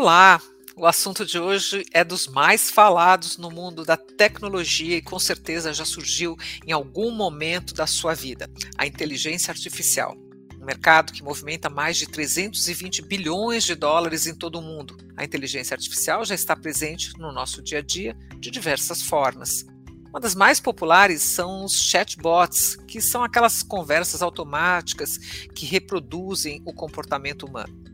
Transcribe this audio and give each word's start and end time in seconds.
Olá! 0.00 0.40
O 0.76 0.86
assunto 0.86 1.26
de 1.26 1.40
hoje 1.40 1.84
é 1.92 2.04
dos 2.04 2.28
mais 2.28 2.70
falados 2.70 3.36
no 3.36 3.50
mundo 3.50 3.84
da 3.84 3.96
tecnologia 3.96 4.96
e 4.96 5.02
com 5.02 5.18
certeza 5.18 5.74
já 5.74 5.84
surgiu 5.84 6.36
em 6.64 6.70
algum 6.70 7.10
momento 7.10 7.74
da 7.74 7.84
sua 7.84 8.14
vida: 8.14 8.48
a 8.76 8.86
inteligência 8.86 9.50
artificial. 9.50 10.16
Um 10.56 10.64
mercado 10.64 11.12
que 11.12 11.20
movimenta 11.20 11.68
mais 11.68 11.96
de 11.96 12.06
320 12.06 13.02
bilhões 13.02 13.64
de 13.64 13.74
dólares 13.74 14.24
em 14.24 14.36
todo 14.36 14.60
o 14.60 14.62
mundo. 14.62 14.96
A 15.16 15.24
inteligência 15.24 15.74
artificial 15.74 16.24
já 16.24 16.36
está 16.36 16.54
presente 16.54 17.18
no 17.18 17.32
nosso 17.32 17.60
dia 17.60 17.78
a 17.80 17.82
dia 17.82 18.16
de 18.36 18.52
diversas 18.52 19.02
formas. 19.02 19.66
Uma 20.10 20.20
das 20.20 20.36
mais 20.36 20.60
populares 20.60 21.24
são 21.24 21.64
os 21.64 21.74
chatbots, 21.74 22.76
que 22.86 23.00
são 23.00 23.24
aquelas 23.24 23.64
conversas 23.64 24.22
automáticas 24.22 25.18
que 25.56 25.66
reproduzem 25.66 26.62
o 26.64 26.72
comportamento 26.72 27.46
humano. 27.46 27.87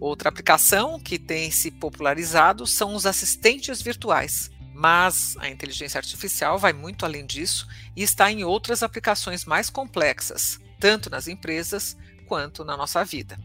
Outra 0.00 0.28
aplicação 0.28 1.00
que 1.00 1.18
tem 1.18 1.50
se 1.50 1.70
popularizado 1.70 2.66
são 2.66 2.94
os 2.94 3.06
assistentes 3.06 3.80
virtuais. 3.80 4.50
Mas 4.74 5.36
a 5.38 5.48
inteligência 5.48 5.98
artificial 5.98 6.58
vai 6.58 6.72
muito 6.72 7.06
além 7.06 7.24
disso 7.24 7.66
e 7.96 8.02
está 8.02 8.30
em 8.30 8.44
outras 8.44 8.82
aplicações 8.82 9.46
mais 9.46 9.70
complexas, 9.70 10.60
tanto 10.78 11.08
nas 11.08 11.26
empresas 11.26 11.96
quanto 12.26 12.62
na 12.62 12.76
nossa 12.76 13.02
vida. 13.02 13.38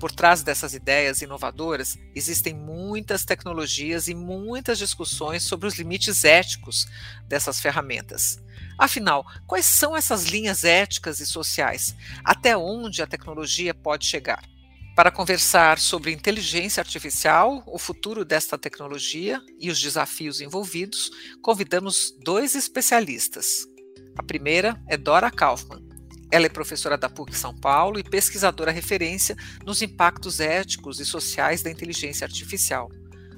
Por 0.00 0.10
trás 0.10 0.42
dessas 0.42 0.74
ideias 0.74 1.22
inovadoras 1.22 1.96
existem 2.12 2.52
muitas 2.52 3.24
tecnologias 3.24 4.08
e 4.08 4.14
muitas 4.16 4.76
discussões 4.76 5.44
sobre 5.44 5.68
os 5.68 5.76
limites 5.76 6.24
éticos 6.24 6.88
dessas 7.28 7.60
ferramentas. 7.60 8.42
Afinal, 8.76 9.24
quais 9.46 9.66
são 9.66 9.96
essas 9.96 10.24
linhas 10.24 10.64
éticas 10.64 11.20
e 11.20 11.26
sociais? 11.26 11.94
Até 12.24 12.56
onde 12.56 13.00
a 13.00 13.06
tecnologia 13.06 13.72
pode 13.72 14.04
chegar? 14.04 14.42
Para 14.94 15.10
conversar 15.10 15.78
sobre 15.78 16.12
inteligência 16.12 16.82
artificial, 16.82 17.62
o 17.66 17.78
futuro 17.78 18.26
desta 18.26 18.58
tecnologia 18.58 19.40
e 19.58 19.70
os 19.70 19.80
desafios 19.80 20.42
envolvidos, 20.42 21.10
convidamos 21.40 22.14
dois 22.22 22.54
especialistas. 22.54 23.66
A 24.18 24.22
primeira 24.22 24.78
é 24.86 24.98
Dora 24.98 25.30
Kaufmann. 25.30 25.82
Ela 26.30 26.44
é 26.44 26.50
professora 26.50 26.98
da 26.98 27.08
PUC 27.08 27.34
São 27.34 27.56
Paulo 27.58 27.98
e 27.98 28.04
pesquisadora 28.04 28.70
referência 28.70 29.34
nos 29.64 29.80
impactos 29.80 30.40
éticos 30.40 31.00
e 31.00 31.06
sociais 31.06 31.62
da 31.62 31.70
inteligência 31.70 32.26
artificial. 32.26 32.90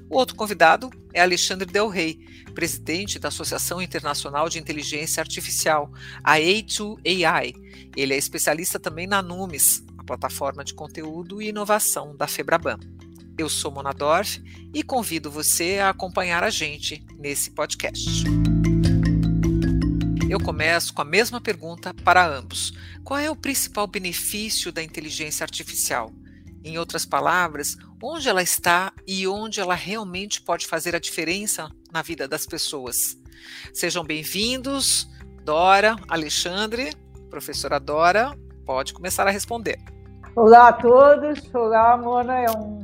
O 0.09 0.17
outro 0.17 0.35
convidado 0.35 0.89
é 1.13 1.21
Alexandre 1.21 1.65
Del 1.65 1.87
Rey, 1.87 2.19
presidente 2.53 3.17
da 3.17 3.29
Associação 3.29 3.81
Internacional 3.81 4.49
de 4.49 4.59
Inteligência 4.59 5.21
Artificial, 5.21 5.89
a 6.21 6.35
A2AI. 6.35 7.53
Ele 7.95 8.13
é 8.13 8.17
especialista 8.17 8.77
também 8.77 9.07
na 9.07 9.21
NUMES, 9.21 9.84
plataforma 10.05 10.63
de 10.63 10.73
conteúdo 10.73 11.41
e 11.41 11.49
inovação 11.49 12.15
da 12.15 12.27
Febraban. 12.27 12.79
Eu 13.37 13.49
sou 13.49 13.71
Mona 13.71 13.91
Dorf 13.91 14.41
e 14.73 14.81
convido 14.81 15.29
você 15.29 15.79
a 15.79 15.89
acompanhar 15.89 16.43
a 16.43 16.49
gente 16.49 17.05
nesse 17.17 17.51
podcast. 17.51 18.23
Eu 20.29 20.39
começo 20.39 20.93
com 20.93 21.01
a 21.01 21.05
mesma 21.05 21.41
pergunta 21.41 21.93
para 21.93 22.25
ambos: 22.25 22.73
qual 23.03 23.19
é 23.19 23.29
o 23.29 23.35
principal 23.35 23.87
benefício 23.87 24.71
da 24.71 24.81
inteligência 24.81 25.43
artificial? 25.43 26.13
Em 26.63 26.77
outras 26.77 27.05
palavras, 27.05 27.77
onde 28.01 28.29
ela 28.29 28.41
está 28.41 28.93
e 29.05 29.27
onde 29.27 29.59
ela 29.59 29.75
realmente 29.75 30.41
pode 30.41 30.65
fazer 30.65 30.95
a 30.95 30.99
diferença 30.99 31.69
na 31.91 32.01
vida 32.01 32.27
das 32.27 32.45
pessoas. 32.45 33.17
Sejam 33.73 34.03
bem-vindos, 34.03 35.07
Dora, 35.43 35.95
Alexandre, 36.07 36.91
professora 37.29 37.79
Dora, 37.79 38.37
pode 38.65 38.93
começar 38.93 39.27
a 39.27 39.31
responder. 39.31 39.94
Olá 40.35 40.67
a 40.67 40.73
todos, 40.73 41.55
olá 41.55 41.95
Mona, 41.95 42.37
é 42.37 42.51
um, 42.51 42.81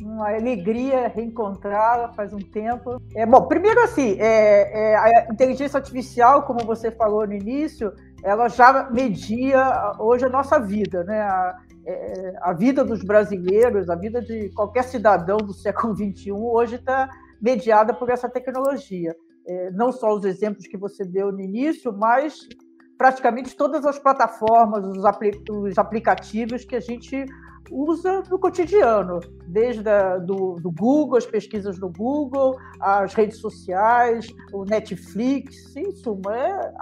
uma 0.00 0.34
alegria 0.34 1.08
reencontrá-la 1.08 2.08
faz 2.14 2.32
um 2.32 2.38
tempo. 2.38 2.96
É, 3.14 3.26
bom, 3.26 3.46
primeiro 3.46 3.82
assim, 3.82 4.16
é, 4.18 4.92
é, 4.92 4.96
a 4.96 5.26
inteligência 5.30 5.76
artificial, 5.76 6.44
como 6.44 6.60
você 6.60 6.90
falou 6.90 7.26
no 7.26 7.34
início, 7.34 7.92
ela 8.24 8.48
já 8.48 8.88
media 8.90 9.92
hoje 9.98 10.24
a 10.24 10.30
nossa 10.30 10.58
vida, 10.58 11.04
né? 11.04 11.20
A, 11.20 11.58
é, 11.84 12.32
a 12.40 12.54
vida 12.54 12.82
dos 12.82 13.04
brasileiros, 13.04 13.90
a 13.90 13.94
vida 13.94 14.22
de 14.22 14.48
qualquer 14.54 14.84
cidadão 14.84 15.36
do 15.36 15.52
século 15.52 15.94
XXI 15.94 16.32
hoje 16.32 16.76
está 16.76 17.10
mediada 17.42 17.92
por 17.92 18.08
essa 18.08 18.26
tecnologia. 18.26 19.14
É, 19.46 19.70
não 19.70 19.92
só 19.92 20.14
os 20.14 20.24
exemplos 20.24 20.66
que 20.66 20.78
você 20.78 21.04
deu 21.04 21.30
no 21.30 21.42
início, 21.42 21.92
mas 21.92 22.48
praticamente 22.96 23.56
todas 23.56 23.84
as 23.84 23.98
plataformas, 23.98 24.84
os, 24.84 25.04
apl 25.04 25.30
os 25.50 25.78
aplicativos 25.78 26.64
que 26.64 26.76
a 26.76 26.80
gente 26.80 27.26
usa 27.70 28.22
no 28.30 28.38
cotidiano, 28.38 29.20
desde 29.46 29.88
a, 29.88 30.18
do, 30.18 30.54
do, 30.54 30.70
Google, 30.70 31.18
as 31.18 31.26
pesquisas 31.26 31.78
do 31.78 31.88
Google, 31.88 32.56
as 32.80 33.14
redes 33.14 33.38
sociais, 33.38 34.26
o 34.52 34.64
Netflix, 34.64 35.74
em 35.76 35.90
suma, 35.92 36.36
é, 36.36 36.72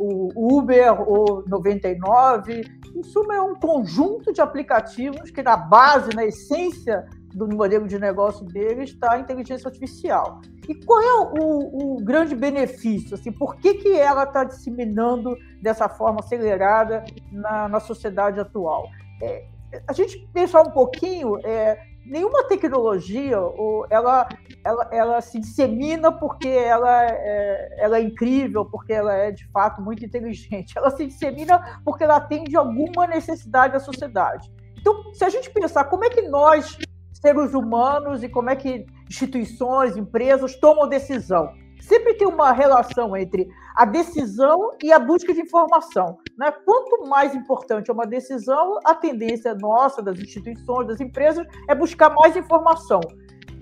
o, 0.00 0.28
o 0.34 0.58
Uber, 0.58 1.00
o 1.08 1.42
99, 1.46 2.62
em 2.94 3.02
suma, 3.02 3.34
é 3.34 3.40
um 3.40 3.54
conjunto 3.54 4.32
de 4.32 4.40
aplicativos 4.40 5.30
que, 5.30 5.42
na 5.42 5.56
base, 5.56 6.14
na 6.14 6.24
essência 6.24 7.06
do 7.36 7.46
modelo 7.54 7.86
de 7.86 7.98
negócio 7.98 8.46
dele 8.46 8.84
está 8.84 9.12
a 9.12 9.18
inteligência 9.18 9.68
artificial. 9.68 10.40
E 10.66 10.74
qual 10.74 11.02
é 11.02 11.14
o, 11.38 11.96
o 11.96 12.02
grande 12.02 12.34
benefício? 12.34 13.14
Assim, 13.14 13.30
por 13.30 13.56
que, 13.56 13.74
que 13.74 13.92
ela 13.92 14.24
está 14.24 14.42
disseminando 14.42 15.36
dessa 15.60 15.86
forma 15.86 16.20
acelerada 16.20 17.04
na, 17.30 17.68
na 17.68 17.78
sociedade 17.78 18.40
atual? 18.40 18.88
É, 19.22 19.44
a 19.86 19.92
gente 19.92 20.18
pensar 20.32 20.62
um 20.62 20.70
pouquinho, 20.70 21.38
é, 21.44 21.78
nenhuma 22.06 22.44
tecnologia 22.44 23.38
ou 23.38 23.86
ela, 23.90 24.26
ela, 24.64 24.88
ela 24.90 25.20
se 25.20 25.38
dissemina 25.38 26.10
porque 26.10 26.48
ela 26.48 27.04
é, 27.04 27.76
ela 27.78 27.98
é 27.98 28.00
incrível, 28.00 28.64
porque 28.64 28.94
ela 28.94 29.12
é 29.14 29.30
de 29.30 29.46
fato 29.50 29.82
muito 29.82 30.02
inteligente. 30.02 30.72
Ela 30.74 30.90
se 30.90 31.06
dissemina 31.06 31.82
porque 31.84 32.02
ela 32.02 32.16
atende 32.16 32.56
alguma 32.56 33.06
necessidade 33.06 33.74
da 33.74 33.80
sociedade. 33.80 34.50
Então, 34.78 35.12
se 35.12 35.24
a 35.24 35.28
gente 35.28 35.50
pensar 35.50 35.84
como 35.84 36.04
é 36.04 36.08
que 36.08 36.22
nós 36.22 36.78
seres 37.20 37.54
humanos 37.54 38.22
e 38.22 38.28
como 38.28 38.50
é 38.50 38.56
que 38.56 38.86
instituições, 39.08 39.96
empresas 39.96 40.56
tomam 40.56 40.88
decisão. 40.88 41.48
Sempre 41.80 42.14
tem 42.14 42.26
uma 42.26 42.52
relação 42.52 43.16
entre 43.16 43.48
a 43.76 43.84
decisão 43.84 44.70
e 44.82 44.92
a 44.92 44.98
busca 44.98 45.32
de 45.32 45.40
informação. 45.40 46.18
Né? 46.36 46.50
Quanto 46.64 47.08
mais 47.08 47.34
importante 47.34 47.90
é 47.90 47.94
uma 47.94 48.06
decisão, 48.06 48.78
a 48.84 48.94
tendência 48.94 49.54
nossa, 49.54 50.02
das 50.02 50.18
instituições, 50.18 50.88
das 50.88 51.00
empresas, 51.00 51.46
é 51.68 51.74
buscar 51.74 52.10
mais 52.10 52.36
informação. 52.36 53.00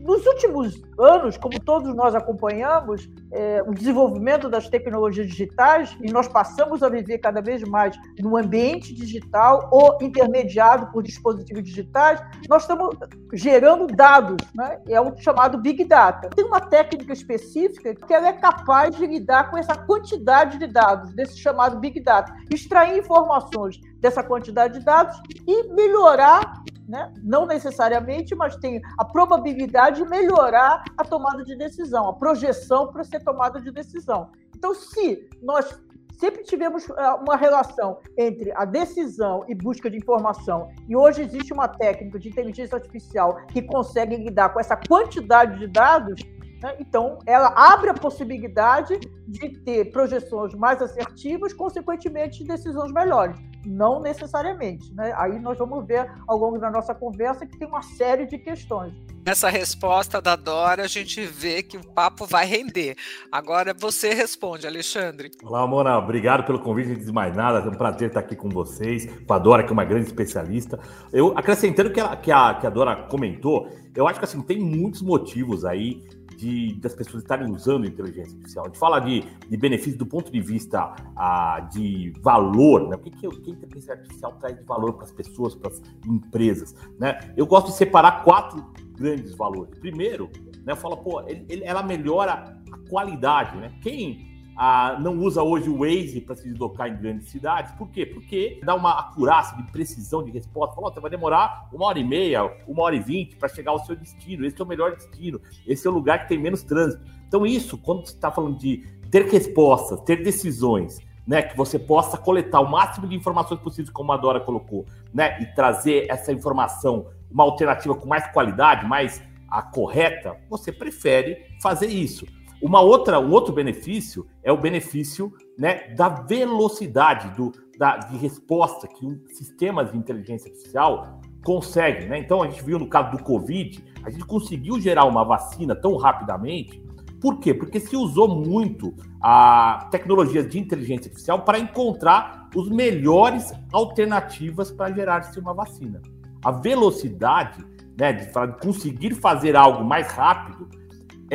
Nos 0.04 0.26
últimos 0.26 0.82
anos, 0.98 1.38
como 1.38 1.59
todos 1.59 1.97
nós 1.97 2.15
acompanhamos, 2.15 3.09
é, 3.32 3.62
o 3.66 3.72
desenvolvimento 3.72 4.50
das 4.50 4.69
tecnologias 4.69 5.26
digitais, 5.26 5.97
e 5.98 6.12
nós 6.12 6.28
passamos 6.28 6.82
a 6.82 6.91
viver 6.91 7.16
cada 7.16 7.41
vez 7.41 7.62
mais 7.62 7.97
no 8.20 8.37
ambiente 8.37 8.92
digital 8.92 9.70
ou 9.72 9.97
intermediado 10.03 10.92
por 10.92 11.03
dispositivos 11.03 11.65
digitais, 11.65 12.22
nós 12.50 12.65
estamos 12.65 12.98
gerando 13.32 13.87
dados, 13.87 14.37
né? 14.54 14.78
é 14.87 15.00
o 15.00 15.16
chamado 15.16 15.56
Big 15.56 15.82
Data. 15.87 16.28
Tem 16.36 16.44
uma 16.44 16.60
técnica 16.60 17.15
específica 17.15 17.94
que 17.94 18.12
ela 18.12 18.28
é 18.28 18.32
capaz 18.34 18.94
de 18.94 19.06
lidar 19.06 19.50
com 19.50 19.56
essa 19.56 19.75
quantidade 19.75 20.59
de 20.59 20.66
dados, 20.66 21.15
desse 21.15 21.38
chamado 21.38 21.78
Big 21.78 21.98
Data, 22.00 22.31
extrair 22.53 22.98
informações 22.98 23.81
dessa 24.00 24.22
quantidade 24.22 24.81
de 24.81 24.84
dados 24.84 25.19
e 25.47 25.72
melhorar 25.72 26.62
né? 26.89 27.12
não 27.22 27.47
necessariamente, 27.47 28.34
mas 28.34 28.56
tem 28.56 28.81
a 28.99 29.05
probabilidade 29.05 30.03
de 30.03 30.09
melhorar 30.09 30.83
a 30.97 31.05
tomada 31.05 31.43
de 31.45 31.56
decisão, 31.56 32.09
a 32.09 32.12
projeção 32.12 32.93
para 32.93 33.05
ser 33.05 33.22
tomada 33.22 33.61
de 33.61 33.71
decisão. 33.71 34.31
Então, 34.55 34.75
se 34.75 35.28
nós 35.43 35.78
sempre 36.19 36.43
tivemos 36.43 36.89
eh, 36.89 37.11
uma 37.21 37.37
relação 37.37 37.99
entre 38.17 38.53
a 38.53 38.65
decisão 38.65 39.45
e 39.49 39.55
busca 39.55 39.91
de 39.91 39.97
informação, 39.97 40.69
e 40.89 40.97
hoje 40.97 41.22
existe 41.22 41.53
uma 41.53 41.69
técnica 41.69 42.19
de 42.19 42.28
inteligência 42.28 42.77
artificial 42.77 43.37
que 43.47 43.62
consegue 43.62 44.16
lidar 44.16 44.51
com 44.51 44.60
essa 44.60 44.77
quantidade 44.77 45.59
de 45.59 45.66
dados, 45.66 46.22
né? 46.63 46.77
então 46.78 47.19
ela 47.27 47.53
abre 47.57 47.91
a 47.91 47.95
possibilidade 47.95 48.98
de 49.27 49.48
ter 49.60 49.91
projeções 49.91 50.54
mais 50.54 50.81
assertivas, 50.81 51.53
consequentemente, 51.53 52.45
decisões 52.45 52.92
melhores. 52.92 53.36
Não 53.65 54.01
necessariamente. 54.01 54.93
Né? 54.95 55.13
Aí 55.16 55.39
nós 55.39 55.59
vamos 55.59 55.87
ver 55.87 56.11
ao 56.27 56.37
longo 56.37 56.59
da 56.59 56.71
nossa 56.71 56.95
conversa 56.95 57.47
que 57.47 57.59
tem 57.59 57.66
uma 57.66 57.83
série 57.83 58.27
de 58.27 58.39
questões. 58.39 58.93
Nessa 59.27 59.49
resposta 59.49 60.21
da 60.21 60.37
Dora, 60.37 60.83
a 60.83 60.87
gente 60.87 61.25
vê 61.25 61.63
que 61.63 61.78
o 61.78 61.87
papo 61.95 62.27
vai 62.27 62.45
render. 62.45 62.95
Agora 63.33 63.72
você 63.72 64.13
responde, 64.13 64.66
Alexandre. 64.66 65.31
Olá, 65.43 65.66
Mona. 65.66 65.97
Obrigado 65.97 66.45
pelo 66.45 66.59
convite. 66.59 66.91
Antes 66.91 67.07
de 67.07 67.13
mais 67.13 67.34
nada, 67.34 67.61
é 67.61 67.71
um 67.71 67.75
prazer 67.75 68.09
estar 68.09 68.21
aqui 68.21 68.37
com 68.37 68.51
vocês, 68.51 69.09
com 69.27 69.33
a 69.33 69.39
Dora, 69.39 69.63
que 69.63 69.71
é 69.71 69.72
uma 69.72 69.84
grande 69.84 70.07
especialista. 70.09 70.78
Eu 71.10 71.33
acrescentando 71.39 71.91
que 71.91 72.01
a, 72.01 72.15
que 72.17 72.31
a, 72.31 72.53
que 72.53 72.67
a 72.67 72.71
Dora 72.71 72.97
comentou, 73.09 73.71
eu 73.97 74.07
acho 74.07 74.19
que 74.19 74.27
assim, 74.27 74.43
tem 74.43 74.59
muitos 74.60 75.01
motivos 75.01 75.65
aí 75.65 76.03
de, 76.36 76.75
das 76.81 76.95
pessoas 76.95 77.22
estarem 77.22 77.51
usando 77.51 77.86
inteligência 77.86 78.33
artificial. 78.33 78.65
A 78.65 78.69
gente 78.69 78.78
fala 78.78 79.01
de, 79.01 79.25
de 79.48 79.57
benefício 79.57 79.98
do 79.98 80.07
ponto 80.07 80.31
de 80.31 80.41
vista 80.41 80.95
ah, 81.16 81.69
de 81.72 82.13
valor, 82.21 82.89
né? 82.89 82.97
O 82.97 82.98
que, 82.98 83.10
que, 83.10 83.28
que 83.28 83.51
a 83.51 83.54
inteligência 83.54 83.95
artificial 83.95 84.33
traz 84.41 84.57
de 84.57 84.65
valor 84.65 84.95
para 84.95 85.04
as 85.04 85.13
pessoas, 85.13 85.54
para 85.54 85.71
as 85.71 85.83
empresas, 86.07 86.75
né? 86.98 87.33
Eu 87.36 87.47
gosto 87.47 87.69
de 87.69 87.75
separar 87.75 88.22
quatro 88.25 88.65
grandes 88.97 89.34
valores. 89.34 89.78
Primeiro, 89.78 90.31
né, 90.65 90.72
eu 90.72 90.77
falo, 90.77 90.97
pô, 90.97 91.21
ele, 91.22 91.45
ele, 91.48 91.65
ela 91.65 91.83
melhora 91.83 92.60
a 92.71 92.89
qualidade, 92.89 93.57
né? 93.57 93.72
Quem 93.83 94.34
ah, 94.56 94.97
não 95.01 95.18
usa 95.18 95.42
hoje 95.42 95.68
o 95.68 95.78
Waze 95.78 96.21
para 96.21 96.36
se 96.36 96.48
deslocar 96.48 96.89
em 96.89 96.97
grandes 96.97 97.28
cidades. 97.28 97.72
Por 97.72 97.91
quê? 97.91 98.06
Porque 98.06 98.60
dá 98.65 98.74
uma 98.74 98.98
acurácia 98.98 99.56
de 99.56 99.71
precisão 99.71 100.22
de 100.22 100.30
resposta. 100.30 100.74
Fala, 100.74 100.92
você 100.92 101.01
vai 101.01 101.10
demorar 101.10 101.68
uma 101.72 101.86
hora 101.86 101.98
e 101.98 102.04
meia, 102.04 102.45
uma 102.66 102.83
hora 102.83 102.95
e 102.97 103.01
vinte 103.01 103.36
para 103.36 103.48
chegar 103.48 103.72
ao 103.72 103.84
seu 103.84 103.97
destino. 103.97 104.45
Esse 104.47 104.60
é 104.60 104.65
o 104.65 104.68
melhor 104.68 104.95
destino. 104.95 105.41
Esse 105.66 105.86
é 105.86 105.91
o 105.91 105.92
lugar 105.92 106.22
que 106.22 106.28
tem 106.28 106.39
menos 106.39 106.62
trânsito. 106.62 107.03
Então, 107.27 107.45
isso, 107.45 107.77
quando 107.78 108.06
você 108.06 108.15
está 108.15 108.30
falando 108.30 108.56
de 108.56 108.84
ter 109.10 109.27
respostas, 109.27 110.01
ter 110.01 110.22
decisões, 110.22 111.00
né, 111.27 111.42
que 111.42 111.57
você 111.57 111.78
possa 111.78 112.18
coletar 112.18 112.60
o 112.60 112.71
máximo 112.71 113.09
de 113.09 113.16
informações 113.16 113.60
possíveis, 113.60 113.91
como 113.91 114.12
a 114.12 114.16
Dora 114.16 114.41
colocou, 114.41 114.84
né, 115.12 115.41
e 115.41 115.47
trazer 115.47 116.07
essa 116.10 116.33
informação, 116.33 117.07
uma 117.30 117.42
alternativa 117.45 117.95
com 117.95 118.07
mais 118.07 118.27
qualidade, 118.33 118.86
mais 118.86 119.22
a 119.48 119.62
correta, 119.62 120.36
você 120.48 120.71
prefere 120.71 121.47
fazer 121.60 121.86
isso. 121.86 122.27
Uma 122.65 122.81
outra, 122.81 123.21
um 123.21 123.31
outro 123.31 123.53
benefício 123.53 124.27
é 124.43 124.51
o 124.51 124.57
benefício 124.57 125.31
né, 125.59 125.95
da 125.95 126.09
velocidade 126.09 127.28
do, 127.37 127.53
da, 127.78 127.99
de 127.99 128.16
resposta 128.16 128.89
que 128.89 129.05
um 129.05 129.21
sistema 129.28 129.84
de 129.84 129.95
inteligência 129.99 130.51
artificial 130.51 131.21
consegue. 131.45 132.07
Né? 132.07 132.21
Então, 132.21 132.43
a 132.43 132.49
gente 132.49 132.65
viu 132.65 132.78
no 132.78 132.89
caso 132.89 133.19
do 133.19 133.22
Covid, 133.22 133.84
a 134.03 134.09
gente 134.09 134.25
conseguiu 134.25 134.81
gerar 134.81 135.05
uma 135.05 135.22
vacina 135.22 135.77
tão 135.77 135.95
rapidamente. 135.99 136.83
Por 137.21 137.39
quê? 137.39 137.53
Porque 137.53 137.78
se 137.78 137.99
usou 137.99 138.28
muito 138.28 138.95
a 139.21 139.87
tecnologia 139.91 140.43
de 140.43 140.59
inteligência 140.59 141.10
artificial 141.10 141.43
para 141.43 141.59
encontrar 141.59 142.49
os 142.57 142.71
melhores 142.71 143.53
alternativas 143.75 144.71
para 144.71 144.91
gerar-se 144.91 145.39
uma 145.39 145.53
vacina. 145.53 146.01
A 146.43 146.51
velocidade 146.51 147.63
né, 147.99 148.15
de 148.15 148.27
conseguir 148.63 149.15
fazer 149.17 149.55
algo 149.55 149.84
mais 149.84 150.10
rápido 150.13 150.67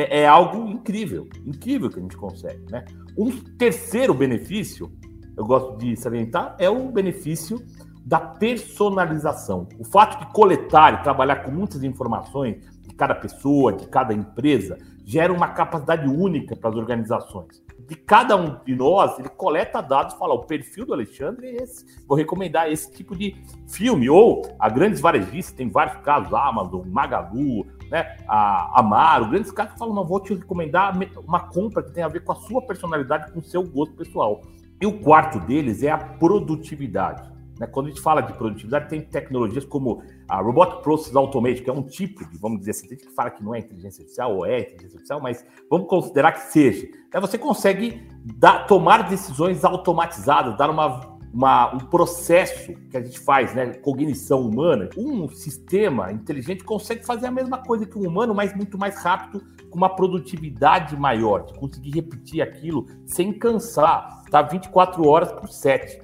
é, 0.00 0.20
é, 0.20 0.26
algo 0.26 0.68
incrível, 0.68 1.28
incrível 1.44 1.90
que 1.90 1.98
a 1.98 2.02
gente 2.02 2.16
consegue, 2.16 2.70
né? 2.70 2.84
Um 3.18 3.30
terceiro 3.30 4.14
benefício, 4.14 4.90
eu 5.36 5.44
gosto 5.44 5.76
de 5.76 5.96
salientar, 5.96 6.56
é 6.58 6.70
o 6.70 6.90
benefício 6.90 7.62
da 8.04 8.18
personalização. 8.18 9.68
O 9.78 9.84
fato 9.84 10.18
de 10.18 10.32
coletar 10.32 10.94
e 10.94 11.02
trabalhar 11.02 11.36
com 11.44 11.50
muitas 11.50 11.82
informações 11.82 12.56
de 12.80 12.94
cada 12.94 13.14
pessoa, 13.14 13.72
de 13.72 13.86
cada 13.88 14.14
empresa, 14.14 14.78
gera 15.04 15.32
uma 15.32 15.48
capacidade 15.48 16.08
única 16.08 16.56
para 16.56 16.70
as 16.70 16.76
organizações. 16.76 17.62
De 17.88 17.96
cada 17.96 18.36
um 18.36 18.62
de 18.64 18.74
nós, 18.74 19.18
ele 19.18 19.28
coleta 19.28 19.82
dados, 19.82 20.14
fala, 20.14 20.34
o 20.34 20.46
perfil 20.46 20.86
do 20.86 20.94
Alexandre 20.94 21.48
é 21.48 21.62
esse. 21.62 21.84
Vou 22.06 22.16
recomendar 22.16 22.70
esse 22.70 22.90
tipo 22.92 23.16
de 23.16 23.36
filme. 23.68 24.08
Ou 24.08 24.42
a 24.58 24.68
grandes 24.68 25.00
varejistas, 25.00 25.52
tem 25.52 25.68
vários 25.68 25.96
casos, 26.02 26.32
Amazon, 26.32 26.86
Magalu, 26.86 27.66
né, 27.90 28.16
a 28.28 28.80
Amaro, 28.80 29.28
grandes 29.28 29.50
caras 29.50 29.72
que 29.72 29.78
falam, 29.78 29.94
não, 29.94 30.06
vou 30.06 30.20
te 30.20 30.34
recomendar 30.34 30.96
uma 31.26 31.40
compra 31.40 31.82
que 31.82 31.92
tem 31.92 32.04
a 32.04 32.08
ver 32.08 32.20
com 32.20 32.32
a 32.32 32.36
sua 32.36 32.62
personalidade, 32.62 33.32
com 33.32 33.40
o 33.40 33.42
seu 33.42 33.62
gosto 33.62 33.94
pessoal. 33.94 34.42
E 34.80 34.86
o 34.86 35.00
quarto 35.00 35.40
deles 35.40 35.82
é 35.82 35.90
a 35.90 35.98
produtividade. 35.98 37.30
Né? 37.58 37.66
Quando 37.66 37.86
a 37.86 37.88
gente 37.90 38.00
fala 38.00 38.22
de 38.22 38.32
produtividade, 38.32 38.88
tem 38.88 39.02
tecnologias 39.02 39.64
como 39.64 40.02
a 40.26 40.40
Robotic 40.40 40.82
Process 40.82 41.14
Automation, 41.14 41.62
que 41.62 41.68
é 41.68 41.72
um 41.72 41.82
tipo 41.82 42.24
de, 42.30 42.38
vamos 42.38 42.60
dizer 42.60 42.70
assim, 42.70 42.88
tem 42.88 42.96
gente 42.96 43.08
que 43.08 43.14
fala 43.14 43.30
que 43.30 43.44
não 43.44 43.54
é 43.54 43.58
inteligência 43.58 44.00
artificial 44.00 44.36
ou 44.36 44.46
é 44.46 44.60
inteligência 44.60 44.96
artificial, 44.96 45.20
mas 45.20 45.44
vamos 45.68 45.86
considerar 45.86 46.32
que 46.32 46.40
seja. 46.40 46.88
Aí 47.12 47.20
você 47.20 47.36
consegue 47.36 48.08
dar, 48.38 48.66
tomar 48.66 49.08
decisões 49.08 49.62
automatizadas, 49.64 50.56
dar 50.56 50.70
uma 50.70 51.19
uma, 51.32 51.74
um 51.74 51.78
processo 51.78 52.74
que 52.90 52.96
a 52.96 53.00
gente 53.00 53.20
faz, 53.20 53.54
né, 53.54 53.74
cognição 53.74 54.40
humana, 54.40 54.88
um 54.96 55.28
sistema 55.28 56.12
inteligente 56.12 56.64
consegue 56.64 57.06
fazer 57.06 57.26
a 57.26 57.30
mesma 57.30 57.58
coisa 57.58 57.86
que 57.86 57.96
um 57.96 58.06
humano, 58.06 58.34
mas 58.34 58.54
muito 58.54 58.76
mais 58.76 59.02
rápido, 59.02 59.42
com 59.70 59.78
uma 59.78 59.88
produtividade 59.88 60.96
maior, 60.96 61.44
de 61.46 61.54
conseguir 61.54 61.90
repetir 61.90 62.42
aquilo 62.42 62.86
sem 63.06 63.32
cansar, 63.32 64.24
tá 64.30 64.42
24 64.42 65.06
horas 65.06 65.30
por 65.32 65.48
7. 65.48 66.02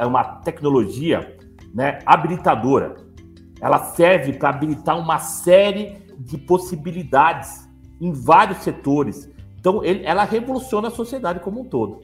É 0.00 0.06
uma 0.06 0.24
tecnologia, 0.40 1.36
né, 1.72 2.00
habilitadora. 2.04 2.96
Ela 3.60 3.78
serve 3.78 4.32
para 4.32 4.48
habilitar 4.48 4.98
uma 4.98 5.18
série 5.18 5.98
de 6.18 6.36
possibilidades 6.36 7.68
em 8.00 8.12
vários 8.12 8.58
setores. 8.58 9.30
Então, 9.58 9.82
ele, 9.84 10.04
ela 10.04 10.24
revoluciona 10.24 10.88
a 10.88 10.90
sociedade 10.90 11.40
como 11.40 11.60
um 11.60 11.64
todo. 11.64 12.02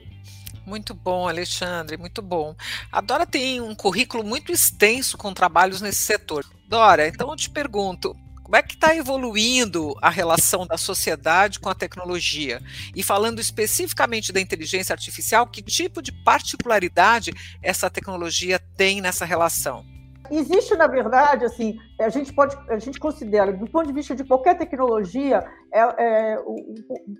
Muito 0.70 0.94
bom, 0.94 1.28
Alexandre, 1.28 1.96
muito 1.96 2.22
bom. 2.22 2.54
A 2.92 3.00
Dora 3.00 3.26
tem 3.26 3.60
um 3.60 3.74
currículo 3.74 4.22
muito 4.22 4.52
extenso 4.52 5.18
com 5.18 5.34
trabalhos 5.34 5.80
nesse 5.80 5.98
setor. 5.98 6.46
Dora, 6.68 7.08
então 7.08 7.28
eu 7.28 7.34
te 7.34 7.50
pergunto, 7.50 8.14
como 8.44 8.54
é 8.54 8.62
que 8.62 8.74
está 8.74 8.94
evoluindo 8.94 9.96
a 10.00 10.08
relação 10.08 10.64
da 10.64 10.78
sociedade 10.78 11.58
com 11.58 11.68
a 11.68 11.74
tecnologia? 11.74 12.62
E 12.94 13.02
falando 13.02 13.40
especificamente 13.40 14.32
da 14.32 14.40
inteligência 14.40 14.92
artificial, 14.92 15.44
que 15.44 15.60
tipo 15.60 16.00
de 16.00 16.12
particularidade 16.12 17.32
essa 17.60 17.90
tecnologia 17.90 18.60
tem 18.76 19.00
nessa 19.00 19.24
relação? 19.24 19.84
Existe, 20.30 20.76
na 20.76 20.86
verdade, 20.86 21.44
assim, 21.44 21.76
a 21.98 22.08
gente 22.08 22.32
pode, 22.32 22.56
a 22.68 22.78
gente 22.78 23.00
considera, 23.00 23.52
do 23.52 23.66
ponto 23.66 23.88
de 23.88 23.92
vista 23.92 24.14
de 24.14 24.22
qualquer 24.22 24.56
tecnologia, 24.56 25.44
é, 25.72 25.80
é 25.80 26.38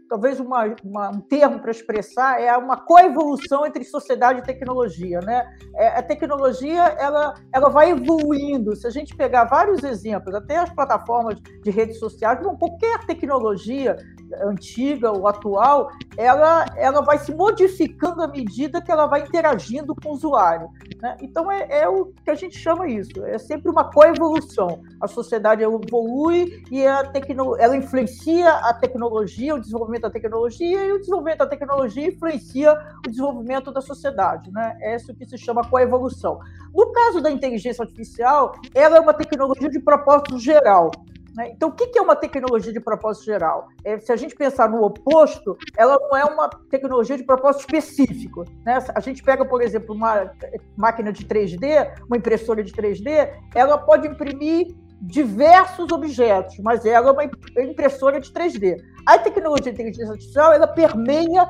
talvez 0.08 0.40
uma, 0.40 0.74
uma, 0.84 1.10
um 1.10 1.20
termo 1.20 1.60
para 1.60 1.70
expressar 1.70 2.40
é 2.40 2.56
uma 2.56 2.76
coevolução 2.76 3.66
entre 3.66 3.84
sociedade 3.84 4.40
e 4.40 4.42
tecnologia, 4.42 5.20
né? 5.20 5.46
É, 5.74 5.88
a 5.88 6.02
tecnologia 6.02 6.82
ela, 6.98 7.34
ela 7.52 7.68
vai 7.68 7.90
evoluindo. 7.90 8.74
Se 8.74 8.86
a 8.86 8.90
gente 8.90 9.14
pegar 9.16 9.44
vários 9.44 9.82
exemplos, 9.84 10.34
até 10.34 10.56
as 10.56 10.70
plataformas 10.70 11.40
de 11.40 11.70
redes 11.70 11.98
sociais, 11.98 12.40
qualquer 12.58 13.04
tecnologia 13.06 13.96
antiga 14.42 15.10
ou 15.10 15.26
atual, 15.26 15.90
ela, 16.16 16.66
ela 16.76 17.00
vai 17.00 17.18
se 17.18 17.34
modificando 17.34 18.22
à 18.22 18.28
medida 18.28 18.80
que 18.80 18.90
ela 18.90 19.06
vai 19.06 19.22
interagindo 19.22 19.94
com 19.94 20.10
o 20.10 20.12
usuário. 20.12 20.68
Né? 21.00 21.16
Então, 21.20 21.50
é, 21.50 21.66
é, 21.68 21.88
o 21.88 22.06
que 22.24 22.30
a 22.30 22.34
gente 22.34 22.58
chama 22.58 22.88
isso, 22.88 23.24
é 23.24 23.38
sempre 23.38 23.70
uma 23.70 23.90
coevolução. 23.90 24.82
A 25.00 25.08
sociedade 25.08 25.62
evolui 25.62 26.62
e 26.70 26.86
a 26.86 27.04
tecno, 27.04 27.56
ela 27.56 27.76
influencia 27.76 28.39
a 28.42 28.74
tecnologia, 28.74 29.54
o 29.54 29.60
desenvolvimento 29.60 30.02
da 30.02 30.10
tecnologia, 30.10 30.86
e 30.86 30.92
o 30.92 30.98
desenvolvimento 30.98 31.38
da 31.38 31.46
tecnologia 31.46 32.08
influencia 32.08 32.72
o 33.06 33.08
desenvolvimento 33.08 33.72
da 33.72 33.80
sociedade. 33.80 34.50
Né? 34.52 34.76
É 34.80 34.96
isso 34.96 35.14
que 35.14 35.26
se 35.26 35.38
chama 35.38 35.62
coevolução. 35.64 36.40
No 36.74 36.92
caso 36.92 37.20
da 37.20 37.30
inteligência 37.30 37.82
artificial, 37.82 38.52
ela 38.74 38.96
é 38.96 39.00
uma 39.00 39.14
tecnologia 39.14 39.68
de 39.68 39.80
propósito 39.80 40.38
geral. 40.38 40.90
Né? 41.34 41.50
Então, 41.50 41.68
o 41.68 41.72
que 41.72 41.98
é 41.98 42.02
uma 42.02 42.16
tecnologia 42.16 42.72
de 42.72 42.80
propósito 42.80 43.26
geral? 43.26 43.68
É, 43.84 43.98
se 43.98 44.12
a 44.12 44.16
gente 44.16 44.34
pensar 44.34 44.68
no 44.68 44.82
oposto, 44.82 45.56
ela 45.76 45.96
não 45.98 46.16
é 46.16 46.24
uma 46.24 46.48
tecnologia 46.48 47.16
de 47.16 47.24
propósito 47.24 47.60
específico. 47.60 48.44
Né? 48.64 48.78
A 48.94 49.00
gente 49.00 49.22
pega, 49.22 49.44
por 49.44 49.62
exemplo, 49.62 49.94
uma 49.94 50.32
máquina 50.76 51.12
de 51.12 51.24
3D, 51.24 51.92
uma 52.06 52.16
impressora 52.16 52.62
de 52.62 52.72
3D, 52.72 53.32
ela 53.54 53.78
pode 53.78 54.08
imprimir 54.08 54.74
diversos 55.00 55.90
objetos, 55.90 56.58
mas 56.58 56.84
ela 56.84 57.08
é 57.08 57.12
uma 57.12 57.24
impressora 57.64 58.20
de 58.20 58.30
3D. 58.32 58.76
A 59.06 59.18
tecnologia 59.18 59.72
de 59.72 59.80
inteligência 59.80 60.12
artificial 60.12 60.52
ela 60.52 60.66
permeia 60.66 61.48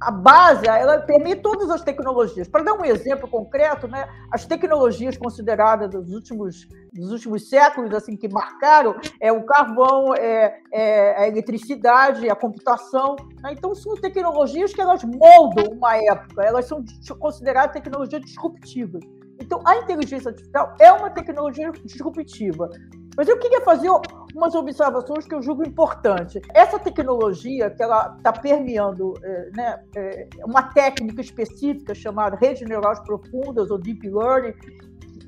a 0.00 0.12
base, 0.12 0.66
ela 0.66 0.98
permite 0.98 1.42
todas 1.42 1.70
as 1.70 1.82
tecnologias. 1.82 2.46
Para 2.46 2.62
dar 2.62 2.74
um 2.74 2.84
exemplo 2.84 3.28
concreto, 3.28 3.88
né, 3.88 4.08
as 4.30 4.46
tecnologias 4.46 5.16
consideradas 5.16 5.90
dos 5.90 6.12
últimos, 6.12 6.68
dos 6.92 7.10
últimos 7.10 7.48
séculos, 7.48 7.92
assim, 7.92 8.16
que 8.16 8.28
marcaram, 8.28 8.94
é 9.20 9.32
o 9.32 9.44
carvão, 9.44 10.14
é, 10.14 10.60
é 10.72 11.22
a 11.22 11.28
eletricidade, 11.28 12.30
a 12.30 12.36
computação. 12.36 13.16
Né? 13.42 13.54
Então, 13.54 13.74
são 13.74 13.96
tecnologias 13.96 14.72
que 14.72 14.80
elas 14.80 15.02
moldam 15.02 15.72
uma 15.72 15.96
época, 15.96 16.44
elas 16.44 16.66
são 16.66 16.84
consideradas 17.18 17.72
tecnologias 17.72 18.22
disruptivas. 18.22 19.02
Então, 19.40 19.60
a 19.64 19.76
inteligência 19.76 20.30
artificial 20.30 20.74
é 20.80 20.92
uma 20.92 21.10
tecnologia 21.10 21.70
disruptiva. 21.84 22.68
Mas 23.16 23.28
eu 23.28 23.36
queria 23.38 23.60
fazer 23.62 23.90
umas 24.34 24.54
observações 24.54 25.26
que 25.26 25.34
eu 25.34 25.42
julgo 25.42 25.66
importantes. 25.66 26.40
Essa 26.54 26.78
tecnologia 26.78 27.68
que 27.68 27.82
ela 27.82 28.14
está 28.16 28.32
permeando 28.32 29.14
é, 29.22 29.50
né, 29.56 29.80
é, 29.96 30.28
uma 30.44 30.62
técnica 30.62 31.20
específica 31.20 31.94
chamada 31.94 32.36
redes 32.36 32.68
neurais 32.68 33.00
profundas 33.00 33.70
ou 33.70 33.78
deep 33.78 34.08
learning, 34.08 34.54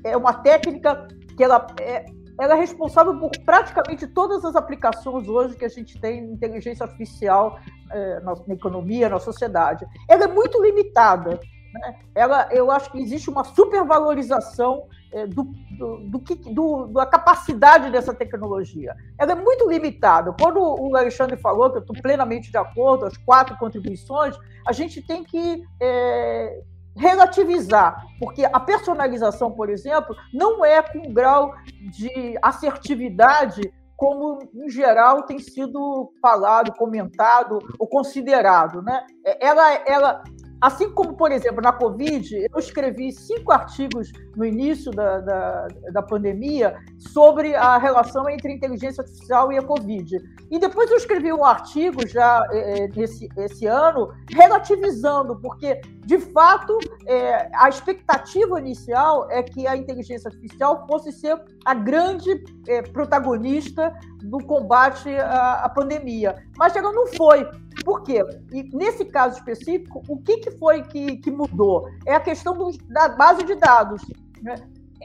é 0.05 0.15
uma 0.15 0.33
técnica 0.33 1.05
que 1.35 1.43
ela 1.43 1.67
é, 1.81 2.05
ela 2.39 2.55
é 2.55 2.59
responsável 2.59 3.19
por 3.19 3.29
praticamente 3.45 4.07
todas 4.07 4.43
as 4.45 4.55
aplicações 4.55 5.27
hoje 5.27 5.55
que 5.55 5.65
a 5.65 5.69
gente 5.69 5.99
tem 5.99 6.19
em 6.19 6.31
inteligência 6.31 6.85
artificial 6.85 7.59
é, 7.91 8.19
na, 8.21 8.33
na 8.47 8.53
economia, 8.53 9.09
na 9.09 9.19
sociedade. 9.19 9.85
Ela 10.09 10.23
é 10.23 10.27
muito 10.27 10.61
limitada. 10.63 11.39
Né? 11.73 11.95
Ela, 12.15 12.47
eu 12.51 12.71
acho 12.71 12.91
que 12.91 12.99
existe 12.99 13.29
uma 13.29 13.43
supervalorização 13.43 14.87
é, 15.11 15.27
do, 15.27 15.43
do, 15.77 15.97
do, 16.09 16.19
que, 16.19 16.35
do, 16.35 16.87
da 16.87 17.05
capacidade 17.05 17.91
dessa 17.91 18.13
tecnologia. 18.13 18.95
Ela 19.17 19.33
é 19.33 19.35
muito 19.35 19.69
limitada. 19.69 20.33
Quando 20.39 20.59
o 20.59 20.95
Alexandre 20.95 21.37
falou, 21.37 21.69
que 21.69 21.77
eu 21.77 21.81
estou 21.81 21.95
plenamente 22.01 22.51
de 22.51 22.57
acordo, 22.57 23.05
as 23.05 23.17
quatro 23.17 23.57
contribuições, 23.57 24.35
a 24.65 24.71
gente 24.71 25.01
tem 25.01 25.23
que 25.23 25.63
é, 25.81 26.61
relativizar, 26.95 28.05
porque 28.19 28.45
a 28.45 28.59
personalização, 28.59 29.51
por 29.51 29.69
exemplo, 29.69 30.15
não 30.33 30.63
é 30.63 30.81
com 30.81 31.13
grau 31.13 31.53
de 31.91 32.37
assertividade 32.41 33.61
como, 34.01 34.39
em 34.55 34.67
geral, 34.67 35.23
tem 35.23 35.37
sido 35.37 36.11
falado, 36.19 36.73
comentado 36.73 37.59
ou 37.77 37.87
considerado. 37.87 38.81
Né? 38.81 39.05
É, 39.23 39.45
ela, 39.45 39.73
ela, 39.85 40.23
Assim 40.61 40.91
como, 40.91 41.15
por 41.15 41.31
exemplo, 41.31 41.59
na 41.59 41.73
Covid, 41.73 42.47
eu 42.53 42.59
escrevi 42.59 43.11
cinco 43.11 43.51
artigos 43.51 44.11
no 44.35 44.45
início 44.45 44.91
da, 44.91 45.19
da, 45.19 45.67
da, 45.91 46.01
pandemia 46.03 46.77
sobre 46.99 47.55
a 47.55 47.79
relação 47.79 48.29
entre 48.29 48.53
inteligência 48.53 49.01
artificial 49.01 49.51
e 49.51 49.57
a 49.57 49.63
Covid. 49.63 50.17
E 50.51 50.59
depois 50.59 50.91
eu 50.91 50.97
escrevi 50.97 51.33
um 51.33 51.43
artigo 51.43 52.07
já 52.07 52.45
é, 52.51 52.87
esse, 52.95 53.27
esse 53.37 53.65
ano 53.65 54.13
relativizando, 54.29 55.35
porque, 55.37 55.81
de 56.05 56.19
fato, 56.19 56.77
é, 57.07 57.49
a 57.55 57.67
expectativa 57.67 58.59
inicial 58.59 59.31
é 59.31 59.41
que 59.41 59.65
a 59.65 59.75
inteligência 59.75 60.27
artificial 60.27 60.85
fosse 60.85 61.11
ser 61.11 61.41
a 61.65 61.73
grande 61.73 62.43
é, 62.67 62.83
protagonista 62.83 63.91
do 64.21 64.37
combate 64.45 65.09
à, 65.09 65.65
à 65.65 65.69
pandemia. 65.69 66.35
Mas 66.55 66.75
ela 66.75 66.91
não 66.91 67.07
foi. 67.07 67.47
Por 67.83 68.03
quê? 68.03 68.23
E 68.51 68.63
nesse 68.75 69.05
caso 69.05 69.37
específico, 69.37 70.03
o 70.07 70.17
que, 70.17 70.37
que 70.37 70.51
foi 70.51 70.83
que, 70.83 71.17
que 71.17 71.31
mudou? 71.31 71.89
É 72.05 72.15
a 72.15 72.19
questão 72.19 72.55
da 72.89 73.09
base 73.09 73.43
de 73.43 73.55
dados. 73.55 74.01
Né? 74.41 74.55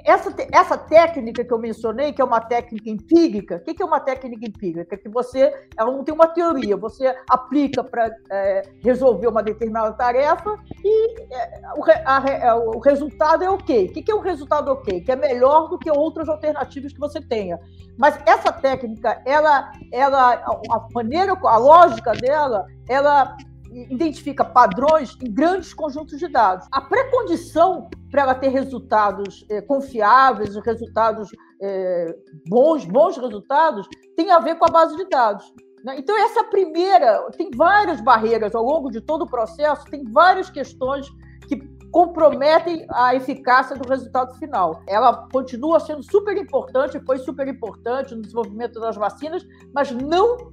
Essa, 0.04 0.34
essa 0.52 0.76
técnica 0.76 1.44
que 1.44 1.52
eu 1.52 1.58
mencionei, 1.58 2.12
que 2.12 2.20
é 2.20 2.24
uma 2.24 2.40
técnica 2.40 2.90
empírica, 2.90 3.56
o 3.56 3.60
que, 3.60 3.74
que 3.74 3.82
é 3.82 3.86
uma 3.86 4.00
técnica 4.00 4.46
empírica? 4.46 4.94
É 4.94 4.98
que 4.98 5.08
você 5.08 5.52
ela 5.76 5.90
não 5.90 6.04
tem 6.04 6.14
uma 6.14 6.28
teoria, 6.28 6.76
você 6.76 7.14
aplica 7.28 7.82
para 7.82 8.10
é, 8.30 8.62
resolver 8.82 9.26
uma 9.28 9.42
determinada 9.42 9.92
tarefa 9.92 10.58
e 10.84 11.22
é, 11.32 11.60
o, 11.76 11.84
a, 12.04 12.24
é, 12.28 12.54
o, 12.54 12.78
resultado 12.78 13.44
é 13.44 13.50
ok. 13.50 13.86
O 13.86 13.92
que, 13.92 14.02
que 14.02 14.10
é 14.10 14.14
um 14.14 14.20
resultado 14.20 14.70
ok? 14.70 15.00
Que 15.00 15.12
é 15.12 15.16
melhor 15.16 15.68
do 15.68 15.78
que 15.78 15.90
outras 15.90 16.28
alternativas 16.28 16.92
que 16.92 17.00
você 17.00 17.20
tenha. 17.20 17.58
Mas 17.96 18.18
essa 18.26 18.52
técnica, 18.52 19.22
ela, 19.24 19.72
ela, 19.92 20.34
a 20.34 20.88
maneira, 20.92 21.32
a 21.32 21.56
lógica 21.56 22.12
dela, 22.12 22.66
ela 22.88 23.36
identifica 23.90 24.44
padrões 24.44 25.16
em 25.22 25.30
grandes 25.30 25.74
conjuntos 25.74 26.18
de 26.18 26.28
dados. 26.28 26.66
A 26.72 26.80
pré-condição 26.80 27.90
para 28.10 28.22
ela 28.22 28.34
ter 28.34 28.48
resultados 28.48 29.44
é, 29.50 29.60
confiáveis, 29.60 30.56
resultados 30.56 31.28
é, 31.60 32.16
bons, 32.48 32.84
bons 32.86 33.16
resultados, 33.18 33.86
tem 34.16 34.30
a 34.30 34.38
ver 34.38 34.56
com 34.56 34.64
a 34.64 34.70
base 34.70 34.96
de 34.96 35.06
dados. 35.08 35.52
Né? 35.84 35.96
Então, 35.98 36.16
essa 36.18 36.44
primeira, 36.44 37.30
tem 37.36 37.50
várias 37.54 38.00
barreiras 38.00 38.54
ao 38.54 38.64
longo 38.64 38.90
de 38.90 39.00
todo 39.00 39.22
o 39.22 39.26
processo, 39.26 39.84
tem 39.84 40.04
várias 40.04 40.48
questões 40.48 41.06
que 41.46 41.56
comprometem 41.90 42.86
a 42.90 43.14
eficácia 43.14 43.76
do 43.76 43.88
resultado 43.88 44.34
final. 44.38 44.82
Ela 44.86 45.28
continua 45.30 45.80
sendo 45.80 46.02
super 46.02 46.36
importante, 46.36 47.00
foi 47.00 47.18
super 47.18 47.46
importante 47.48 48.14
no 48.14 48.22
desenvolvimento 48.22 48.80
das 48.80 48.96
vacinas, 48.96 49.46
mas 49.74 49.90
não 49.90 50.52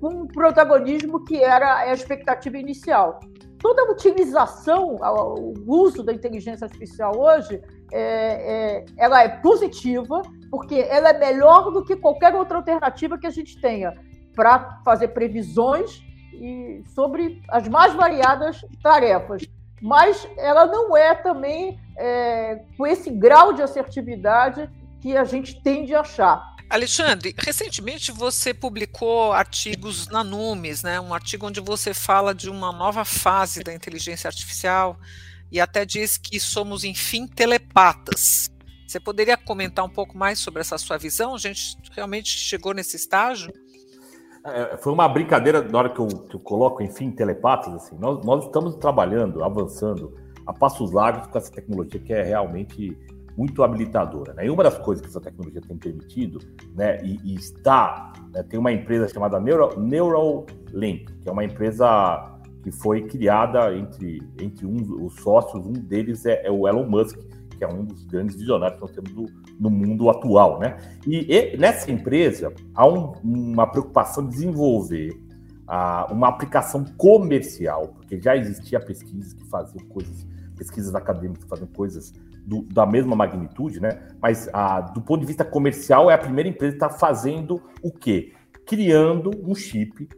com 0.00 0.22
um 0.22 0.26
protagonismo 0.26 1.24
que 1.24 1.42
era 1.42 1.78
a 1.78 1.92
expectativa 1.92 2.56
inicial. 2.56 3.20
Toda 3.58 3.82
a 3.82 3.92
utilização, 3.92 4.96
o 4.96 5.54
uso 5.66 6.02
da 6.02 6.12
inteligência 6.12 6.64
artificial 6.64 7.12
hoje, 7.18 7.60
é, 7.92 8.02
é, 8.02 8.84
ela 8.96 9.22
é 9.22 9.28
positiva, 9.28 10.22
porque 10.50 10.76
ela 10.76 11.10
é 11.10 11.18
melhor 11.18 11.70
do 11.70 11.84
que 11.84 11.96
qualquer 11.96 12.34
outra 12.34 12.56
alternativa 12.56 13.18
que 13.18 13.26
a 13.26 13.30
gente 13.30 13.60
tenha 13.60 13.94
para 14.34 14.80
fazer 14.82 15.08
previsões 15.08 16.02
e 16.32 16.82
sobre 16.94 17.42
as 17.50 17.68
mais 17.68 17.92
variadas 17.92 18.64
tarefas. 18.82 19.42
Mas 19.82 20.26
ela 20.38 20.66
não 20.66 20.96
é 20.96 21.14
também 21.14 21.78
é, 21.96 22.62
com 22.78 22.86
esse 22.86 23.10
grau 23.10 23.52
de 23.52 23.62
assertividade 23.62 24.70
que 25.00 25.16
a 25.16 25.24
gente 25.24 25.62
tende 25.62 25.94
a 25.94 26.00
achar. 26.00 26.49
Alexandre, 26.70 27.34
recentemente 27.36 28.12
você 28.12 28.54
publicou 28.54 29.32
artigos 29.32 30.06
na 30.06 30.22
Numes, 30.22 30.84
né? 30.84 31.00
Um 31.00 31.12
artigo 31.12 31.48
onde 31.48 31.60
você 31.60 31.92
fala 31.92 32.32
de 32.32 32.48
uma 32.48 32.70
nova 32.70 33.04
fase 33.04 33.64
da 33.64 33.74
inteligência 33.74 34.28
artificial 34.28 34.96
e 35.50 35.60
até 35.60 35.84
diz 35.84 36.16
que 36.16 36.38
somos, 36.38 36.84
enfim, 36.84 37.26
telepatas. 37.26 38.52
Você 38.86 39.00
poderia 39.00 39.36
comentar 39.36 39.84
um 39.84 39.88
pouco 39.88 40.16
mais 40.16 40.38
sobre 40.38 40.60
essa 40.60 40.78
sua 40.78 40.96
visão? 40.96 41.34
A 41.34 41.38
gente 41.38 41.76
realmente 41.90 42.30
chegou 42.30 42.72
nesse 42.72 42.96
estágio? 42.96 43.52
É, 44.44 44.76
foi 44.76 44.92
uma 44.92 45.08
brincadeira 45.08 45.62
na 45.62 45.76
hora 45.76 45.90
que 45.90 45.98
eu, 45.98 46.06
que 46.06 46.36
eu 46.36 46.40
coloco, 46.40 46.84
enfim, 46.84 47.10
telepatas. 47.10 47.74
Assim, 47.74 47.96
nós, 47.98 48.24
nós 48.24 48.44
estamos 48.44 48.76
trabalhando, 48.76 49.42
avançando 49.42 50.16
a 50.46 50.52
passos 50.52 50.92
largos 50.92 51.26
com 51.26 51.36
essa 51.36 51.50
tecnologia 51.50 52.00
que 52.00 52.12
é 52.12 52.22
realmente 52.22 52.96
muito 53.40 53.62
habilitadora. 53.62 54.34
Né? 54.34 54.46
E 54.46 54.50
uma 54.50 54.62
das 54.62 54.76
coisas 54.76 55.00
que 55.00 55.08
essa 55.08 55.20
tecnologia 55.20 55.62
tem 55.62 55.78
permitido, 55.78 56.40
né, 56.74 57.02
e, 57.02 57.18
e 57.24 57.34
está, 57.36 58.12
né, 58.34 58.42
tem 58.42 58.60
uma 58.60 58.70
empresa 58.70 59.08
chamada 59.08 59.40
Neural, 59.40 59.80
Neuralink, 59.80 61.10
que 61.22 61.26
é 61.26 61.32
uma 61.32 61.42
empresa 61.42 62.36
que 62.62 62.70
foi 62.70 63.06
criada 63.06 63.74
entre, 63.74 64.22
entre 64.38 64.66
um, 64.66 65.06
os 65.06 65.14
sócios, 65.14 65.66
um 65.66 65.72
deles 65.72 66.26
é, 66.26 66.46
é, 66.46 66.50
o 66.50 66.68
Elon 66.68 66.86
Musk, 66.86 67.18
que 67.56 67.64
é 67.64 67.66
um 67.66 67.82
dos 67.82 68.04
grandes 68.04 68.36
visionários 68.36 68.78
que 68.78 68.82
nós 68.82 68.90
temos 68.90 69.10
do, 69.12 69.26
no 69.58 69.70
mundo 69.70 70.10
atual. 70.10 70.58
Né? 70.58 70.76
E, 71.06 71.34
e 71.34 71.56
nessa 71.56 71.90
empresa 71.90 72.52
há 72.74 72.86
um, 72.86 73.12
uma 73.24 73.66
preocupação 73.66 74.22
de 74.22 74.32
desenvolver 74.32 75.18
uh, 75.66 76.12
uma 76.12 76.28
aplicação 76.28 76.84
comercial, 76.98 77.88
porque 77.88 78.20
já 78.20 78.36
existia 78.36 78.78
pesquisas 78.78 79.32
que 79.32 79.46
faziam 79.46 79.82
coisas, 79.86 80.26
pesquisas 80.58 80.94
acadêmicas 80.94 81.44
que 81.44 81.48
faziam 81.48 81.68
coisas 81.68 82.12
do, 82.50 82.62
da 82.62 82.84
mesma 82.84 83.14
magnitude, 83.14 83.78
né? 83.78 84.08
Mas 84.20 84.48
a, 84.52 84.80
do 84.80 85.00
ponto 85.00 85.20
de 85.20 85.26
vista 85.26 85.44
comercial, 85.44 86.10
é 86.10 86.14
a 86.14 86.18
primeira 86.18 86.48
empresa 86.48 86.76
que 86.76 86.84
está 86.84 86.90
fazendo 86.90 87.62
o 87.80 87.92
quê? 87.92 88.32
Criando 88.66 89.30
um 89.48 89.54
chip, 89.54 90.08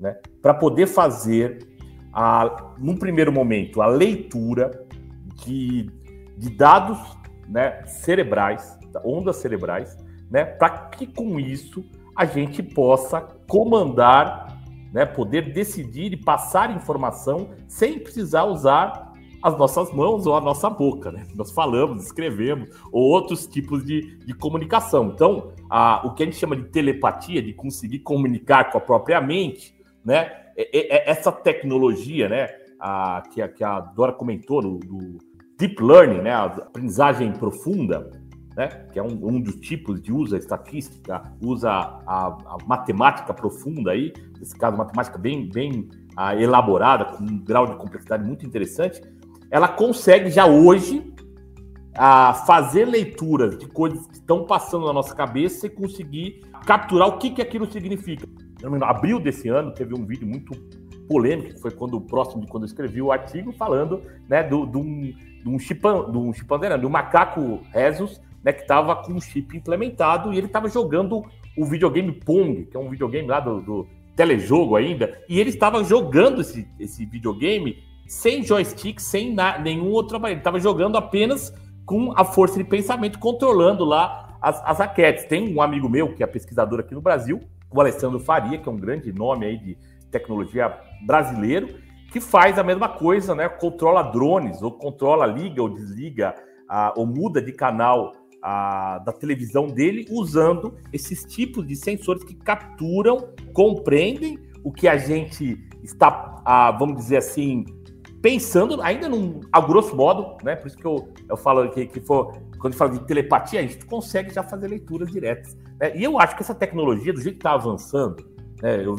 né? 0.00 0.16
Para 0.42 0.52
poder 0.52 0.88
fazer, 0.88 1.64
a, 2.12 2.74
num 2.76 2.96
primeiro 2.96 3.30
momento, 3.30 3.80
a 3.80 3.86
leitura 3.86 4.84
de, 5.44 5.88
de 6.36 6.50
dados 6.50 6.98
né, 7.48 7.84
cerebrais, 7.86 8.76
ondas 9.04 9.36
cerebrais, 9.36 9.96
né? 10.28 10.44
Para 10.44 10.70
que 10.88 11.06
com 11.06 11.38
isso 11.38 11.84
a 12.16 12.24
gente 12.24 12.64
possa 12.64 13.20
comandar, 13.48 14.60
né? 14.92 15.06
Poder 15.06 15.52
decidir 15.52 16.12
e 16.12 16.16
passar 16.16 16.74
informação 16.74 17.50
sem 17.68 18.00
precisar 18.00 18.42
usar 18.42 19.05
as 19.46 19.56
nossas 19.56 19.92
mãos 19.92 20.26
ou 20.26 20.34
a 20.34 20.40
nossa 20.40 20.68
boca, 20.68 21.12
né? 21.12 21.24
Nós 21.32 21.52
falamos, 21.52 22.02
escrevemos, 22.02 22.68
ou 22.90 23.04
outros 23.04 23.46
tipos 23.46 23.84
de, 23.84 24.16
de 24.16 24.34
comunicação. 24.34 25.12
Então, 25.14 25.52
a, 25.70 26.04
o 26.04 26.14
que 26.14 26.24
a 26.24 26.26
gente 26.26 26.36
chama 26.36 26.56
de 26.56 26.64
telepatia, 26.64 27.40
de 27.40 27.52
conseguir 27.52 28.00
comunicar 28.00 28.72
com 28.72 28.78
a 28.78 28.80
própria 28.80 29.20
mente, 29.20 29.72
né? 30.04 30.32
É, 30.56 30.76
é, 30.76 30.96
é 30.96 31.10
essa 31.10 31.30
tecnologia, 31.30 32.28
né? 32.28 32.48
A, 32.80 33.22
que, 33.32 33.40
a, 33.40 33.46
que 33.46 33.62
a 33.62 33.78
Dora 33.78 34.12
comentou 34.12 34.60
no, 34.60 34.80
do 34.80 35.18
deep 35.56 35.80
learning, 35.80 36.22
né? 36.22 36.32
A 36.32 36.46
aprendizagem 36.46 37.32
profunda, 37.32 38.10
né? 38.56 38.66
Que 38.92 38.98
é 38.98 39.02
um, 39.02 39.28
um 39.28 39.40
dos 39.40 39.54
tipos 39.60 40.02
de 40.02 40.12
usa 40.12 40.36
estatística, 40.36 41.22
usa 41.40 41.70
a, 41.70 42.00
a 42.04 42.56
matemática 42.66 43.32
profunda 43.32 43.92
aí, 43.92 44.12
nesse 44.40 44.58
caso, 44.58 44.76
matemática 44.76 45.16
bem, 45.16 45.48
bem 45.48 45.88
a, 46.16 46.34
elaborada, 46.34 47.04
com 47.04 47.22
um 47.22 47.38
grau 47.38 47.64
de 47.68 47.76
complexidade 47.76 48.26
muito 48.26 48.44
interessante 48.44 49.00
ela 49.50 49.68
consegue 49.68 50.30
já 50.30 50.46
hoje 50.46 51.12
a 51.94 52.34
fazer 52.34 52.84
leituras 52.84 53.58
de 53.58 53.66
coisas 53.66 54.06
que 54.06 54.14
estão 54.14 54.44
passando 54.44 54.86
na 54.86 54.92
nossa 54.92 55.14
cabeça 55.14 55.66
e 55.66 55.70
conseguir 55.70 56.42
capturar 56.66 57.08
o 57.08 57.18
que, 57.18 57.30
que 57.30 57.40
aquilo 57.40 57.70
significa. 57.70 58.26
Em 58.62 58.84
abril 58.84 59.18
desse 59.18 59.48
ano 59.48 59.72
teve 59.72 59.94
um 59.94 60.04
vídeo 60.04 60.26
muito 60.26 60.52
polêmico, 61.08 61.54
que 61.54 61.60
foi 61.60 61.70
quando 61.70 62.00
próximo 62.00 62.42
de 62.42 62.48
quando 62.48 62.64
eu 62.64 62.66
escrevi 62.66 63.00
o 63.00 63.12
artigo, 63.12 63.52
falando 63.52 64.02
né, 64.28 64.42
do, 64.42 64.66
do, 64.66 64.80
um, 64.80 65.00
de 65.02 65.48
um 65.48 65.58
chimpan, 65.58 66.10
de 66.10 66.18
um 66.18 66.32
chimpanzé, 66.32 66.76
de 66.76 66.86
um 66.86 66.90
macaco 66.90 67.60
Resus, 67.72 68.20
né, 68.44 68.52
que 68.52 68.62
estava 68.62 68.96
com 68.96 69.12
um 69.12 69.20
chip 69.20 69.56
implementado 69.56 70.32
e 70.32 70.38
ele 70.38 70.46
estava 70.46 70.68
jogando 70.68 71.24
o 71.56 71.64
videogame 71.64 72.12
Pong, 72.12 72.66
que 72.66 72.76
é 72.76 72.80
um 72.80 72.90
videogame 72.90 73.28
lá 73.28 73.40
do, 73.40 73.60
do 73.60 73.86
telejogo 74.14 74.76
ainda, 74.76 75.18
e 75.28 75.40
ele 75.40 75.50
estava 75.50 75.82
jogando 75.84 76.40
esse, 76.40 76.68
esse 76.78 77.06
videogame 77.06 77.78
sem 78.06 78.42
joystick, 78.42 79.00
sem 79.00 79.34
nenhum 79.62 79.90
outro 79.90 80.16
aparelho. 80.16 80.36
Ele 80.36 80.40
estava 80.40 80.60
jogando 80.60 80.96
apenas 80.96 81.52
com 81.84 82.12
a 82.16 82.24
força 82.24 82.58
de 82.58 82.64
pensamento, 82.64 83.18
controlando 83.18 83.84
lá 83.84 84.38
as, 84.40 84.62
as 84.64 84.78
raquetes. 84.78 85.24
Tem 85.24 85.54
um 85.54 85.62
amigo 85.62 85.88
meu, 85.88 86.14
que 86.14 86.22
é 86.22 86.26
pesquisador 86.26 86.80
aqui 86.80 86.94
no 86.94 87.00
Brasil, 87.00 87.40
o 87.70 87.80
Alessandro 87.80 88.18
Faria, 88.18 88.58
que 88.58 88.68
é 88.68 88.72
um 88.72 88.76
grande 88.76 89.12
nome 89.12 89.46
aí 89.46 89.58
de 89.58 89.78
tecnologia 90.10 90.76
brasileiro, 91.04 91.68
que 92.12 92.20
faz 92.20 92.58
a 92.58 92.64
mesma 92.64 92.88
coisa, 92.88 93.34
né? 93.34 93.48
Controla 93.48 94.02
drones, 94.02 94.62
ou 94.62 94.72
controla, 94.72 95.26
liga 95.26 95.62
ou 95.62 95.68
desliga, 95.68 96.34
a, 96.68 96.94
ou 96.96 97.06
muda 97.06 97.42
de 97.42 97.52
canal 97.52 98.12
a, 98.42 98.98
da 99.00 99.12
televisão 99.12 99.66
dele, 99.66 100.06
usando 100.10 100.76
esses 100.92 101.24
tipos 101.24 101.66
de 101.66 101.76
sensores 101.76 102.22
que 102.24 102.34
capturam, 102.34 103.28
compreendem 103.52 104.38
o 104.64 104.72
que 104.72 104.88
a 104.88 104.96
gente 104.96 105.58
está, 105.82 106.40
a, 106.44 106.70
vamos 106.70 106.96
dizer 106.96 107.18
assim, 107.18 107.64
pensando 108.22 108.80
ainda 108.82 109.08
num, 109.08 109.40
a 109.52 109.60
grosso 109.60 109.94
modo, 109.94 110.36
né? 110.44 110.56
Por 110.56 110.66
isso 110.66 110.76
que 110.76 110.84
eu, 110.84 111.08
eu 111.28 111.36
falo 111.36 111.70
que, 111.70 111.86
que 111.86 112.00
for, 112.00 112.36
quando 112.58 112.74
fala 112.74 112.92
de 112.92 113.00
telepatia, 113.06 113.60
a 113.60 113.62
gente 113.62 113.84
consegue 113.86 114.32
já 114.32 114.42
fazer 114.42 114.68
leituras 114.68 115.10
diretas. 115.10 115.56
Né? 115.80 115.96
E 115.96 116.04
eu 116.04 116.18
acho 116.18 116.36
que 116.36 116.42
essa 116.42 116.54
tecnologia, 116.54 117.12
do 117.12 117.20
jeito 117.20 117.36
que 117.36 117.40
está 117.40 117.52
avançando, 117.52 118.24
né, 118.62 118.84
eu, 118.84 118.96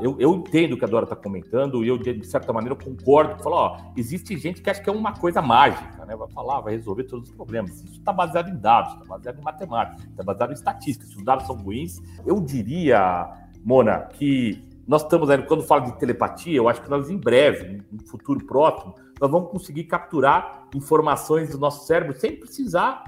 eu, 0.00 0.16
eu, 0.18 0.34
entendo 0.34 0.72
o 0.72 0.78
que 0.78 0.84
a 0.84 0.88
Dora 0.88 1.04
está 1.04 1.14
comentando 1.14 1.84
e 1.84 1.88
eu, 1.88 1.96
de 1.96 2.26
certa 2.26 2.52
maneira, 2.52 2.74
concordo. 2.74 3.42
Falo, 3.42 3.56
ó, 3.56 3.76
existe 3.96 4.36
gente 4.36 4.60
que 4.60 4.68
acha 4.68 4.82
que 4.82 4.90
é 4.90 4.92
uma 4.92 5.12
coisa 5.12 5.40
mágica, 5.40 6.04
né? 6.04 6.16
Vai 6.16 6.28
falar, 6.30 6.60
vai 6.60 6.74
resolver 6.74 7.04
todos 7.04 7.28
os 7.28 7.34
problemas. 7.34 7.82
Isso 7.82 7.98
está 7.98 8.12
baseado 8.12 8.48
em 8.48 8.56
dados, 8.56 8.94
está 8.94 9.04
baseado 9.04 9.38
em 9.38 9.42
matemática, 9.42 10.08
está 10.08 10.22
baseado 10.22 10.50
em 10.50 10.54
estatística. 10.54 11.06
Se 11.06 11.16
os 11.16 11.24
dados 11.24 11.46
são 11.46 11.56
ruins, 11.56 11.98
eu 12.26 12.40
diria, 12.40 13.32
Mona, 13.64 14.00
que 14.00 14.69
nós 14.90 15.02
estamos 15.02 15.30
aí, 15.30 15.40
quando 15.42 15.62
falo 15.62 15.86
de 15.86 15.98
telepatia, 15.98 16.56
eu 16.56 16.68
acho 16.68 16.82
que 16.82 16.90
nós, 16.90 17.08
em 17.08 17.16
breve, 17.16 17.80
no 17.90 18.04
futuro 18.06 18.44
próximo, 18.44 18.94
nós 19.20 19.30
vamos 19.30 19.50
conseguir 19.50 19.84
capturar 19.84 20.68
informações 20.74 21.50
do 21.50 21.58
nosso 21.58 21.86
cérebro 21.86 22.18
sem 22.18 22.36
precisar 22.36 23.04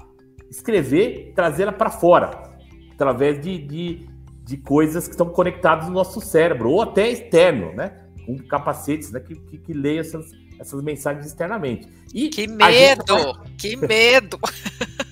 escrever, 0.49 1.33
trazê-la 1.35 1.71
para 1.71 1.89
fora, 1.89 2.51
através 2.93 3.41
de, 3.41 3.57
de 3.57 4.13
de 4.43 4.57
coisas 4.57 5.05
que 5.05 5.13
estão 5.13 5.29
conectadas 5.29 5.87
no 5.87 5.93
nosso 5.93 6.19
cérebro, 6.19 6.69
ou 6.69 6.81
até 6.81 7.09
externo, 7.09 7.73
né? 7.73 7.99
Com 8.25 8.37
capacetes 8.37 9.11
né? 9.11 9.19
que, 9.19 9.35
que, 9.35 9.57
que 9.57 9.73
leiam 9.73 10.01
essas, 10.01 10.31
essas 10.59 10.83
mensagens 10.83 11.25
externamente. 11.25 11.87
E 12.13 12.29
que 12.29 12.47
medo! 12.47 13.15
Vai... 13.15 13.49
Que 13.57 13.75
medo! 13.75 14.39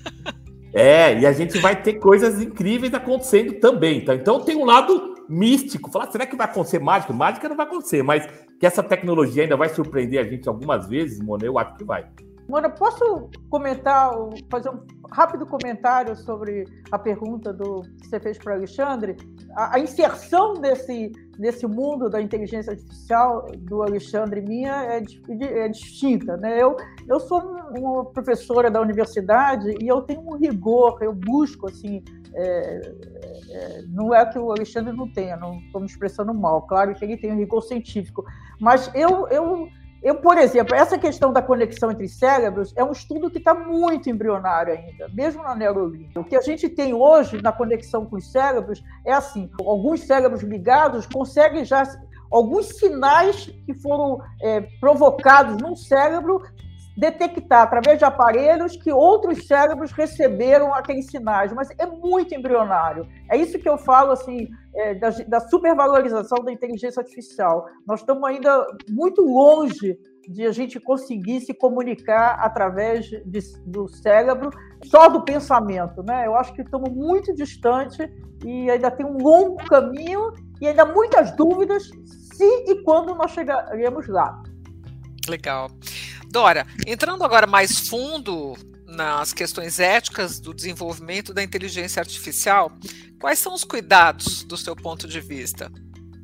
é, 0.73 1.19
e 1.19 1.25
a 1.25 1.31
gente 1.31 1.57
vai 1.59 1.81
ter 1.81 1.93
coisas 1.93 2.41
incríveis 2.41 2.93
acontecendo 2.93 3.53
também, 3.53 4.03
tá? 4.03 4.13
Então 4.13 4.41
tem 4.41 4.55
um 4.55 4.65
lado 4.65 5.10
místico. 5.31 5.89
Falar, 5.89 6.11
será 6.11 6.25
que 6.25 6.35
vai 6.35 6.45
acontecer 6.45 6.79
mágica? 6.79 7.13
Mágica 7.13 7.49
não 7.49 7.55
vai 7.55 7.65
acontecer, 7.65 8.03
mas 8.03 8.27
que 8.59 8.65
essa 8.65 8.83
tecnologia 8.83 9.43
ainda 9.43 9.57
vai 9.57 9.69
surpreender 9.69 10.19
a 10.19 10.23
gente 10.23 10.47
algumas 10.47 10.87
vezes, 10.87 11.19
Mona, 11.19 11.45
eu 11.45 11.57
acho 11.57 11.75
que 11.75 11.83
vai. 11.83 12.05
Mona, 12.47 12.69
posso 12.69 13.29
comentar, 13.49 14.11
fazer 14.49 14.69
um 14.69 14.79
rápido 15.09 15.45
comentário 15.45 16.15
sobre 16.17 16.65
a 16.91 16.99
pergunta 16.99 17.53
do, 17.53 17.81
que 18.01 18.07
você 18.07 18.19
fez 18.19 18.37
para 18.37 18.53
o 18.53 18.55
Alexandre? 18.57 19.15
A, 19.55 19.75
a, 19.75 19.79
inserção 19.79 20.55
desse, 20.55 21.11
desse 21.37 21.65
mundo 21.65 22.09
da 22.09 22.21
inteligência 22.21 22.71
artificial 22.73 23.47
do 23.57 23.81
Alexandre 23.81 24.41
e 24.41 24.43
minha 24.43 24.83
é, 24.83 25.01
é 25.39 25.69
distinta. 25.69 26.35
Né? 26.35 26.61
Eu, 26.61 26.75
eu 27.07 27.19
sou 27.21 27.41
uma 27.77 28.05
professora 28.05 28.69
da 28.69 28.81
universidade 28.81 29.73
e 29.81 29.87
eu 29.87 30.01
tenho 30.01 30.21
um 30.21 30.35
rigor, 30.35 30.97
eu 31.01 31.13
busco, 31.13 31.69
assim, 31.69 32.03
é, 32.33 32.93
é, 33.49 33.81
não 33.87 34.13
é 34.13 34.25
que 34.25 34.39
o 34.39 34.51
Alexandre 34.51 34.95
não 34.95 35.11
tenha, 35.11 35.35
não 35.35 35.59
estou 35.59 35.81
me 35.81 35.87
expressando 35.87 36.33
mal, 36.33 36.61
claro 36.63 36.93
que 36.95 37.03
ele 37.03 37.17
tem 37.17 37.31
um 37.31 37.37
rigor 37.37 37.61
científico, 37.61 38.25
mas 38.59 38.89
eu, 38.93 39.27
eu 39.29 39.67
eu, 40.01 40.15
por 40.15 40.35
exemplo, 40.35 40.73
essa 40.73 40.97
questão 40.97 41.31
da 41.31 41.43
conexão 41.43 41.91
entre 41.91 42.07
cérebros 42.07 42.73
é 42.75 42.83
um 42.83 42.91
estudo 42.91 43.29
que 43.29 43.37
está 43.37 43.53
muito 43.53 44.09
embrionário 44.09 44.73
ainda, 44.73 45.07
mesmo 45.09 45.43
na 45.43 45.53
neurologia. 45.53 46.09
O 46.15 46.23
que 46.23 46.35
a 46.35 46.41
gente 46.41 46.67
tem 46.67 46.91
hoje 46.91 47.39
na 47.39 47.51
conexão 47.51 48.03
com 48.07 48.15
os 48.15 48.31
cérebros 48.31 48.83
é 49.05 49.13
assim: 49.13 49.51
alguns 49.59 50.01
cérebros 50.01 50.41
ligados 50.41 51.05
conseguem 51.05 51.63
já 51.63 51.83
alguns 52.31 52.69
sinais 52.79 53.45
que 53.63 53.75
foram 53.75 54.19
é, 54.41 54.61
provocados 54.79 55.57
num 55.57 55.75
cérebro 55.75 56.41
detectar 56.95 57.63
através 57.63 57.97
de 57.97 58.05
aparelhos 58.05 58.75
que 58.75 58.91
outros 58.91 59.47
cérebros 59.47 59.91
receberam 59.91 60.73
aqueles 60.73 61.07
sinais, 61.07 61.53
mas 61.53 61.69
é 61.77 61.85
muito 61.85 62.35
embrionário. 62.35 63.07
É 63.29 63.37
isso 63.37 63.57
que 63.57 63.69
eu 63.69 63.77
falo 63.77 64.11
assim 64.11 64.49
é, 64.75 64.95
da, 64.95 65.09
da 65.09 65.39
supervalorização 65.39 66.43
da 66.43 66.51
inteligência 66.51 66.99
artificial. 66.99 67.65
Nós 67.87 68.01
estamos 68.01 68.23
ainda 68.23 68.65
muito 68.89 69.21
longe 69.21 69.97
de 70.27 70.45
a 70.45 70.51
gente 70.51 70.79
conseguir 70.79 71.41
se 71.41 71.53
comunicar 71.53 72.37
através 72.39 73.05
de, 73.05 73.39
do 73.65 73.87
cérebro, 73.87 74.51
só 74.83 75.09
do 75.09 75.23
pensamento, 75.23 76.03
né? 76.03 76.27
Eu 76.27 76.35
acho 76.35 76.53
que 76.53 76.61
estamos 76.61 76.91
muito 76.91 77.33
distante 77.33 78.07
e 78.45 78.69
ainda 78.69 78.91
tem 78.91 79.05
um 79.05 79.17
longo 79.17 79.57
caminho 79.65 80.31
e 80.59 80.67
ainda 80.67 80.85
muitas 80.85 81.31
dúvidas 81.31 81.89
se 82.05 82.45
e 82.67 82.83
quando 82.83 83.15
nós 83.15 83.31
chegaremos 83.31 84.07
lá. 84.07 84.41
Legal. 85.27 85.69
Dora, 86.31 86.65
entrando 86.87 87.25
agora 87.25 87.45
mais 87.45 87.89
fundo 87.89 88.53
nas 88.87 89.33
questões 89.33 89.79
éticas 89.79 90.39
do 90.39 90.53
desenvolvimento 90.53 91.33
da 91.33 91.43
inteligência 91.43 91.99
artificial, 91.99 92.71
quais 93.19 93.37
são 93.37 93.53
os 93.53 93.65
cuidados 93.65 94.43
do 94.43 94.55
seu 94.55 94.73
ponto 94.73 95.07
de 95.07 95.19
vista? 95.19 95.69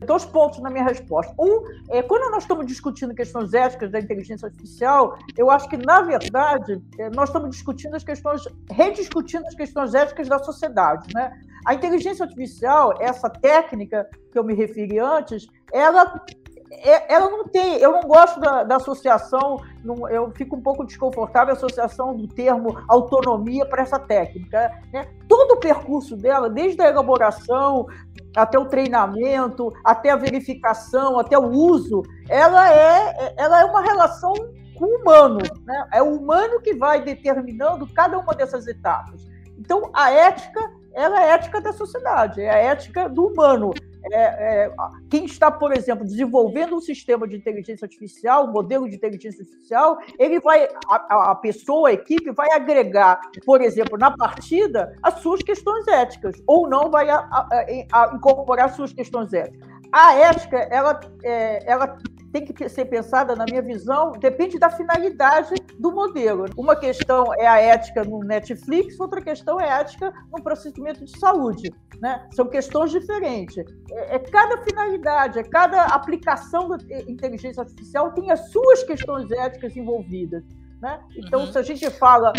Dois 0.05 0.23
pontos 0.23 0.59
na 0.59 0.69
minha 0.69 0.85
resposta. 0.85 1.33
Um, 1.37 1.63
é, 1.89 2.01
quando 2.03 2.31
nós 2.31 2.43
estamos 2.43 2.65
discutindo 2.67 3.13
questões 3.13 3.53
éticas 3.53 3.91
da 3.91 3.99
inteligência 3.99 4.45
artificial, 4.45 5.17
eu 5.35 5.49
acho 5.49 5.67
que, 5.67 5.75
na 5.75 6.01
verdade, 6.01 6.81
é, 6.99 7.09
nós 7.09 7.27
estamos 7.27 7.49
discutindo 7.49 7.95
as 7.95 8.03
questões, 8.03 8.43
rediscutindo 8.71 9.45
as 9.45 9.55
questões 9.55 9.93
éticas 9.93 10.29
da 10.29 10.39
sociedade. 10.39 11.13
Né? 11.13 11.31
A 11.65 11.73
inteligência 11.73 12.23
artificial, 12.23 12.93
essa 13.01 13.29
técnica 13.29 14.07
que 14.31 14.39
eu 14.39 14.43
me 14.43 14.53
referi 14.53 14.99
antes, 14.99 15.47
ela 15.73 16.23
ela 16.69 17.29
não 17.29 17.45
tem, 17.45 17.75
eu 17.77 17.91
não 17.91 18.01
gosto 18.01 18.39
da, 18.39 18.63
da 18.63 18.75
associação, 18.75 19.57
não, 19.83 20.07
eu 20.09 20.31
fico 20.31 20.55
um 20.55 20.61
pouco 20.61 20.85
desconfortável 20.85 21.53
a 21.53 21.57
associação 21.57 22.15
do 22.15 22.27
termo 22.27 22.77
autonomia 22.87 23.65
para 23.65 23.83
essa 23.83 23.97
técnica. 23.97 24.71
Né? 24.91 25.07
Todo 25.27 25.53
o 25.53 25.59
percurso 25.59 26.15
dela, 26.15 26.49
desde 26.49 26.81
a 26.81 26.89
elaboração 26.89 27.87
até 28.35 28.59
o 28.59 28.65
treinamento, 28.65 29.73
até 29.83 30.11
a 30.11 30.15
verificação, 30.15 31.17
até 31.17 31.37
o 31.39 31.49
uso, 31.49 32.03
ela 32.29 32.71
é, 32.71 33.33
ela 33.37 33.61
é 33.61 33.65
uma 33.65 33.81
relação 33.81 34.33
com 34.77 34.85
o 34.85 35.01
humano. 35.01 35.39
Né? 35.65 35.87
É 35.93 36.03
o 36.03 36.17
humano 36.17 36.61
que 36.61 36.75
vai 36.75 37.01
determinando 37.01 37.87
cada 37.93 38.19
uma 38.19 38.33
dessas 38.33 38.67
etapas. 38.67 39.25
Então, 39.57 39.89
a 39.93 40.11
ética 40.11 40.71
ela 40.97 41.23
é 41.23 41.31
a 41.31 41.35
ética 41.35 41.61
da 41.61 41.71
sociedade, 41.71 42.41
é 42.41 42.49
a 42.49 42.57
ética 42.57 43.07
do 43.07 43.27
humano. 43.27 43.71
É, 44.11 44.65
é, 44.65 44.71
quem 45.11 45.25
está, 45.25 45.51
por 45.51 45.71
exemplo, 45.71 46.03
desenvolvendo 46.03 46.75
um 46.75 46.81
sistema 46.81 47.27
de 47.27 47.35
inteligência 47.35 47.85
artificial, 47.85 48.47
um 48.47 48.51
modelo 48.51 48.89
de 48.89 48.95
inteligência 48.95 49.41
artificial, 49.41 49.99
ele 50.17 50.39
vai, 50.39 50.67
a, 50.89 51.31
a 51.31 51.35
pessoa, 51.35 51.89
a 51.89 51.93
equipe, 51.93 52.31
vai 52.31 52.51
agregar, 52.51 53.19
por 53.45 53.61
exemplo, 53.61 53.95
na 53.97 54.09
partida, 54.09 54.95
as 55.03 55.19
suas 55.19 55.43
questões 55.43 55.87
éticas, 55.87 56.35
ou 56.47 56.67
não 56.67 56.89
vai 56.89 57.09
a, 57.09 57.19
a, 57.19 58.11
incorporar 58.15 58.73
suas 58.73 58.91
questões 58.91 59.31
éticas. 59.33 59.69
A 59.91 60.15
ética, 60.15 60.57
ela, 60.71 60.99
é, 61.23 61.71
ela 61.71 61.97
tem 62.31 62.45
que 62.45 62.69
ser 62.69 62.85
pensada, 62.85 63.35
na 63.35 63.45
minha 63.45 63.61
visão, 63.61 64.11
depende 64.11 64.59
da 64.59 64.69
finalidade 64.69 65.55
do 65.79 65.91
modelo. 65.91 66.45
Uma 66.57 66.75
questão 66.75 67.33
é 67.33 67.47
a 67.47 67.59
ética 67.59 68.03
no 68.03 68.19
Netflix, 68.19 68.99
outra 68.99 69.21
questão 69.21 69.59
é 69.59 69.69
a 69.69 69.79
ética 69.79 70.13
no 70.31 70.41
procedimento 70.41 71.03
de 71.03 71.17
saúde. 71.19 71.73
Né? 72.01 72.27
São 72.33 72.47
questões 72.47 72.91
diferentes. 72.91 73.57
É, 73.91 74.15
é 74.15 74.19
cada 74.19 74.57
finalidade, 74.63 75.39
é 75.39 75.43
cada 75.43 75.85
aplicação 75.85 76.69
da 76.69 76.77
inteligência 77.07 77.61
artificial 77.61 78.11
tem 78.11 78.31
as 78.31 78.51
suas 78.51 78.83
questões 78.83 79.31
éticas 79.31 79.75
envolvidas. 79.75 80.43
Né? 80.81 80.99
Então, 81.15 81.41
uhum. 81.41 81.51
se 81.51 81.57
a 81.57 81.63
gente 81.63 81.89
fala, 81.89 82.33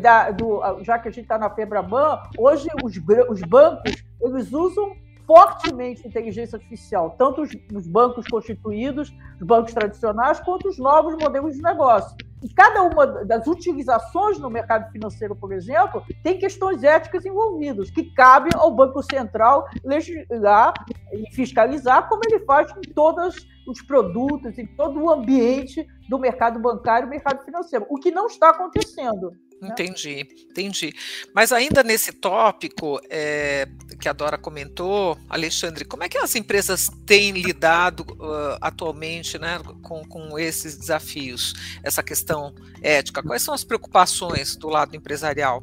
da, 0.00 0.30
do, 0.30 0.60
já 0.82 0.98
que 0.98 1.08
a 1.08 1.10
gente 1.10 1.24
está 1.24 1.36
na 1.36 1.50
Febraban, 1.50 2.18
hoje 2.38 2.68
os, 2.82 2.94
os 3.28 3.40
bancos 3.42 4.04
eles 4.22 4.52
usam 4.52 4.94
fortemente 5.26 6.06
inteligência 6.06 6.56
artificial, 6.56 7.14
tanto 7.18 7.42
os, 7.42 7.50
os, 7.74 7.86
bancos 7.86 8.26
constituídos, 8.26 9.12
os 9.40 9.46
bancos 9.46 9.72
tradicionais, 9.72 10.40
quanto 10.40 10.68
os 10.68 10.78
novos 10.78 11.14
modelos 11.16 11.56
de 11.56 11.62
negócio. 11.62 12.16
E 12.42 12.48
cada 12.48 12.82
uma 12.82 13.06
das 13.24 13.46
utilizações 13.46 14.38
no 14.38 14.50
mercado 14.50 14.90
financeiro, 14.92 15.34
por 15.34 15.52
exemplo, 15.52 16.02
tem 16.22 16.38
questões 16.38 16.84
éticas 16.84 17.24
envolvidas, 17.24 17.90
que 17.90 18.12
cabem 18.14 18.52
ao 18.54 18.70
Banco 18.70 19.02
Central 19.02 19.66
legislar 19.82 20.74
e 21.12 21.34
fiscalizar, 21.34 22.06
como 22.08 22.20
ele 22.26 22.44
faz 22.44 22.70
com 22.70 22.82
todos 22.94 23.46
os 23.66 23.80
produtos, 23.80 24.58
em 24.58 24.66
todo 24.66 25.00
o 25.00 25.10
ambiente 25.10 25.86
do 26.08 26.18
mercado 26.18 26.60
bancário 26.60 27.06
e 27.06 27.10
mercado 27.10 27.42
financeiro, 27.44 27.86
o 27.88 27.96
que 27.96 28.10
não 28.10 28.26
está 28.26 28.50
acontecendo. 28.50 29.32
Né? 29.64 29.70
Entendi, 29.72 30.28
entendi. 30.50 30.94
Mas 31.34 31.52
ainda 31.52 31.82
nesse 31.82 32.12
tópico 32.12 33.00
é, 33.10 33.68
que 34.00 34.08
a 34.08 34.12
Dora 34.12 34.38
comentou, 34.38 35.18
Alexandre, 35.28 35.84
como 35.84 36.04
é 36.04 36.08
que 36.08 36.18
as 36.18 36.34
empresas 36.34 36.90
têm 37.06 37.32
lidado 37.32 38.00
uh, 38.02 38.58
atualmente 38.60 39.38
né, 39.38 39.60
com, 39.82 40.04
com 40.04 40.38
esses 40.38 40.76
desafios, 40.76 41.54
essa 41.82 42.02
questão 42.02 42.54
ética? 42.82 43.22
Quais 43.22 43.42
são 43.42 43.54
as 43.54 43.64
preocupações 43.64 44.56
do 44.56 44.68
lado 44.68 44.94
empresarial? 44.96 45.62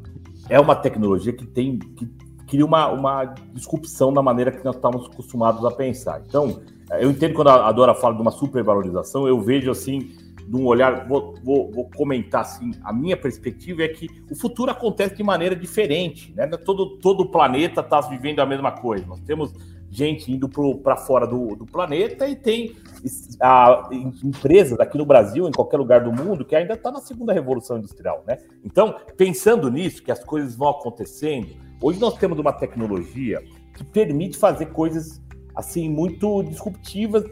É 0.50 0.60
uma 0.60 0.76
tecnologia 0.76 1.32
que 1.32 1.46
tem 1.46 1.80
que 1.80 2.06
cria 2.52 2.66
uma, 2.66 2.90
uma 2.90 3.24
disrupção 3.54 4.12
na 4.12 4.22
maneira 4.22 4.52
que 4.52 4.64
nós 4.66 4.76
estamos 4.76 5.06
acostumados 5.06 5.64
a 5.64 5.72
pensar. 5.72 6.22
Então, 6.28 6.62
eu 7.00 7.10
entendo 7.10 7.34
quando 7.34 7.48
a 7.48 7.72
Dora 7.72 7.96
fala 7.96 8.14
de 8.14 8.22
uma 8.22 8.32
supervalorização, 8.32 9.26
eu 9.26 9.40
vejo 9.40 9.72
assim 9.72 10.12
de 10.48 10.56
um 10.56 10.66
olhar, 10.66 11.08
vou, 11.08 11.36
vou, 11.44 11.72
vou, 11.72 11.90
comentar 11.96 12.42
assim, 12.42 12.72
a 12.84 12.92
minha 12.92 13.18
perspectiva 13.18 13.84
é 13.84 13.88
que 13.88 14.08
o 14.30 14.36
futuro 14.36 14.72
acontece 14.72 15.16
de 15.16 15.24
maneira 15.24 15.56
diferente, 15.56 16.34
né? 16.36 16.48
Todo, 16.48 16.98
todo 16.98 17.22
o 17.22 17.32
planeta 17.32 17.82
está 17.82 18.02
vivendo 18.02 18.40
a 18.40 18.46
mesma 18.46 18.72
coisa. 18.72 19.06
Nós 19.06 19.20
temos 19.22 19.54
gente 19.92 20.32
indo 20.32 20.48
para 20.82 20.96
fora 20.96 21.28
do, 21.28 21.54
do, 21.56 21.66
planeta 21.66 22.28
e 22.28 22.36
tem 22.36 22.74
a, 23.42 23.90
empresas 24.24 24.80
aqui 24.80 24.98
no 24.98 25.06
Brasil, 25.06 25.48
em 25.48 25.52
qualquer 25.52 25.78
lugar 25.78 26.02
do 26.02 26.14
mundo, 26.14 26.46
que 26.46 26.56
ainda 26.56 26.76
está 26.76 26.90
na 26.90 27.02
segunda 27.02 27.34
revolução 27.34 27.78
industrial, 27.78 28.24
né? 28.26 28.38
Então, 28.64 28.96
pensando 29.18 29.70
nisso, 29.70 30.02
que 30.02 30.12
as 30.12 30.24
coisas 30.24 30.56
vão 30.56 30.70
acontecendo, 30.70 31.50
hoje 31.82 32.00
nós 32.00 32.18
temos 32.18 32.40
uma 32.40 32.54
tecnologia 32.54 33.44
que 33.76 33.84
permite 33.84 34.38
fazer 34.38 34.68
coisas 34.68 35.22
assim 35.54 35.90
muito 35.90 36.42
disruptivas 36.44 37.26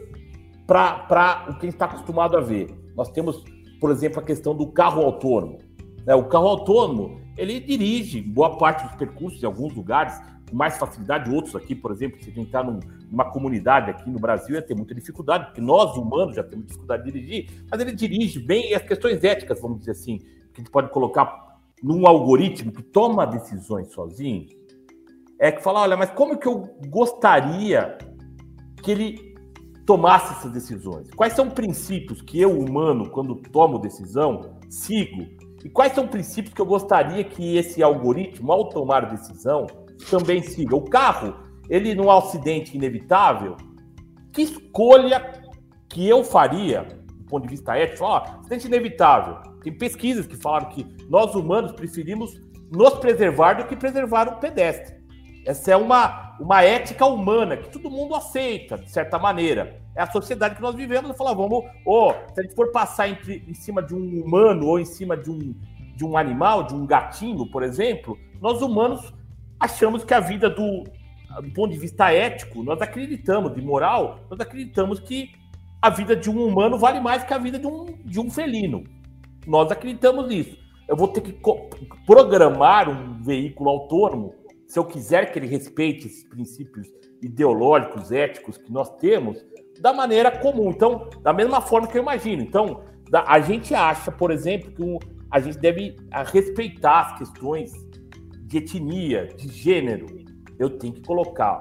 para 0.66 1.46
o 1.48 1.58
que 1.58 1.66
está 1.66 1.86
acostumado 1.86 2.36
a 2.36 2.40
ver. 2.40 2.79
Nós 2.96 3.10
temos, 3.10 3.44
por 3.80 3.90
exemplo, 3.90 4.20
a 4.20 4.22
questão 4.22 4.54
do 4.54 4.66
carro 4.66 5.02
autônomo. 5.02 5.58
Né? 6.06 6.14
O 6.14 6.24
carro 6.24 6.48
autônomo 6.48 7.20
ele 7.36 7.58
dirige 7.60 8.20
boa 8.20 8.58
parte 8.58 8.86
dos 8.86 8.96
percursos 8.96 9.42
em 9.42 9.46
alguns 9.46 9.74
lugares 9.74 10.20
com 10.50 10.56
mais 10.56 10.76
facilidade, 10.76 11.32
outros 11.32 11.54
aqui, 11.54 11.74
por 11.74 11.92
exemplo, 11.92 12.22
se 12.22 12.30
tentar 12.32 12.64
num, 12.64 12.80
numa 13.10 13.30
comunidade 13.30 13.90
aqui 13.90 14.10
no 14.10 14.18
Brasil, 14.18 14.56
ia 14.56 14.62
ter 14.62 14.74
muita 14.74 14.94
dificuldade, 14.94 15.46
porque 15.46 15.60
nós, 15.60 15.96
humanos, 15.96 16.34
já 16.34 16.42
temos 16.42 16.66
dificuldade 16.66 17.04
de 17.04 17.12
dirigir, 17.12 17.64
mas 17.70 17.80
ele 17.80 17.92
dirige 17.92 18.40
bem 18.40 18.70
e 18.70 18.74
as 18.74 18.82
questões 18.82 19.22
éticas, 19.22 19.60
vamos 19.60 19.78
dizer 19.78 19.92
assim, 19.92 20.18
que 20.18 20.56
a 20.56 20.60
gente 20.60 20.70
pode 20.70 20.90
colocar 20.90 21.58
num 21.82 22.06
algoritmo 22.06 22.72
que 22.72 22.82
toma 22.82 23.24
decisões 23.24 23.92
sozinho, 23.92 24.46
é 25.38 25.50
que 25.50 25.62
fala, 25.62 25.80
olha, 25.80 25.96
mas 25.96 26.10
como 26.10 26.36
que 26.36 26.46
eu 26.46 26.68
gostaria 26.88 27.96
que 28.82 28.90
ele 28.90 29.29
tomasse 29.90 30.34
essas 30.34 30.52
decisões? 30.52 31.10
Quais 31.16 31.32
são 31.32 31.50
princípios 31.50 32.22
que 32.22 32.40
eu, 32.40 32.56
humano, 32.56 33.10
quando 33.10 33.34
tomo 33.34 33.76
decisão, 33.76 34.52
sigo? 34.68 35.26
E 35.64 35.68
quais 35.68 35.92
são 35.94 36.06
princípios 36.06 36.54
que 36.54 36.60
eu 36.60 36.64
gostaria 36.64 37.24
que 37.24 37.56
esse 37.56 37.82
algoritmo, 37.82 38.52
ao 38.52 38.68
tomar 38.68 39.10
decisão, 39.10 39.66
também 40.08 40.42
siga. 40.42 40.76
O 40.76 40.88
carro, 40.88 41.34
ele 41.68 41.92
num 41.92 42.08
acidente 42.08 42.76
inevitável, 42.76 43.56
que 44.32 44.42
escolha 44.42 45.42
que 45.88 46.08
eu 46.08 46.22
faria, 46.22 47.02
do 47.16 47.24
ponto 47.24 47.42
de 47.42 47.48
vista 47.48 47.76
ético? 47.76 48.04
Ó, 48.04 48.18
acidente 48.18 48.68
inevitável. 48.68 49.38
Tem 49.60 49.76
pesquisas 49.76 50.24
que 50.24 50.36
falaram 50.36 50.68
que 50.68 50.86
nós 51.08 51.34
humanos 51.34 51.72
preferimos 51.72 52.40
nos 52.70 52.94
preservar 52.94 53.54
do 53.54 53.64
que 53.64 53.74
preservar 53.74 54.28
o 54.28 54.38
pedestre. 54.38 54.94
Essa 55.44 55.72
é 55.72 55.76
uma, 55.76 56.29
uma 56.40 56.62
ética 56.62 57.04
humana 57.04 57.56
que 57.56 57.68
todo 57.68 57.90
mundo 57.90 58.14
aceita, 58.14 58.78
de 58.78 58.90
certa 58.90 59.18
maneira. 59.18 59.80
É 59.94 60.02
a 60.02 60.10
sociedade 60.10 60.54
que 60.54 60.62
nós 60.62 60.74
vivemos. 60.74 61.16
Falar, 61.16 61.34
vamos, 61.34 61.64
oh, 61.84 62.12
se 62.32 62.40
a 62.40 62.42
gente 62.42 62.54
for 62.54 62.72
passar 62.72 63.08
entre, 63.08 63.44
em 63.46 63.54
cima 63.54 63.82
de 63.82 63.94
um 63.94 64.22
humano 64.22 64.66
ou 64.66 64.78
em 64.78 64.84
cima 64.84 65.16
de 65.16 65.30
um, 65.30 65.54
de 65.94 66.04
um 66.04 66.16
animal, 66.16 66.62
de 66.62 66.74
um 66.74 66.86
gatinho, 66.86 67.46
por 67.50 67.62
exemplo, 67.62 68.18
nós 68.40 68.62
humanos 68.62 69.12
achamos 69.58 70.02
que 70.02 70.14
a 70.14 70.20
vida 70.20 70.48
do, 70.48 70.84
do 71.42 71.50
ponto 71.52 71.72
de 71.72 71.78
vista 71.78 72.10
ético, 72.10 72.62
nós 72.62 72.80
acreditamos, 72.80 73.54
de 73.54 73.60
moral, 73.60 74.20
nós 74.30 74.40
acreditamos 74.40 74.98
que 74.98 75.30
a 75.82 75.90
vida 75.90 76.16
de 76.16 76.30
um 76.30 76.46
humano 76.46 76.78
vale 76.78 77.00
mais 77.00 77.22
que 77.22 77.34
a 77.34 77.38
vida 77.38 77.58
de 77.58 77.66
um, 77.66 77.86
de 78.04 78.18
um 78.18 78.30
felino. 78.30 78.84
Nós 79.46 79.70
acreditamos 79.70 80.28
nisso. 80.28 80.58
Eu 80.88 80.96
vou 80.96 81.08
ter 81.08 81.20
que 81.20 81.38
programar 82.04 82.88
um 82.88 83.22
veículo 83.22 83.70
autônomo, 83.70 84.34
se 84.70 84.78
eu 84.78 84.84
quiser 84.84 85.32
que 85.32 85.38
ele 85.40 85.48
respeite 85.48 86.06
esses 86.06 86.22
princípios 86.22 86.86
ideológicos, 87.20 88.12
éticos 88.12 88.56
que 88.56 88.70
nós 88.70 88.88
temos, 88.98 89.44
da 89.80 89.92
maneira 89.92 90.30
comum. 90.30 90.70
Então, 90.70 91.10
da 91.22 91.32
mesma 91.32 91.60
forma 91.60 91.88
que 91.88 91.98
eu 91.98 92.02
imagino. 92.02 92.40
Então, 92.40 92.84
a 93.12 93.40
gente 93.40 93.74
acha, 93.74 94.12
por 94.12 94.30
exemplo, 94.30 94.70
que 94.70 94.98
a 95.28 95.40
gente 95.40 95.58
deve 95.58 95.96
respeitar 96.26 97.00
as 97.00 97.18
questões 97.18 97.72
de 98.42 98.58
etnia, 98.58 99.26
de 99.36 99.48
gênero, 99.48 100.06
eu 100.56 100.78
tenho 100.78 100.94
que 100.94 101.02
colocar 101.02 101.60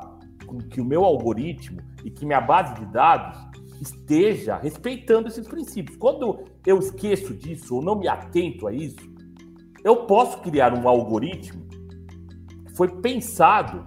que 0.70 0.80
o 0.80 0.86
meu 0.86 1.04
algoritmo 1.04 1.82
e 2.06 2.12
que 2.12 2.28
minha 2.28 2.42
base 2.42 2.76
de 2.76 2.86
dados 2.94 3.40
esteja 3.82 4.58
respeitando 4.58 5.30
esses 5.30 5.48
princípios. 5.48 5.98
Quando 5.98 6.46
eu 6.64 6.78
esqueço 6.78 7.34
disso 7.34 7.78
ou 7.78 7.82
não 7.82 7.96
me 7.96 8.08
atento 8.08 8.68
a 8.68 8.72
isso, 8.72 9.00
eu 9.84 10.06
posso 10.06 10.42
criar 10.42 10.78
um 10.78 10.88
algoritmo 10.88 11.69
foi 12.80 12.88
pensado 12.88 13.84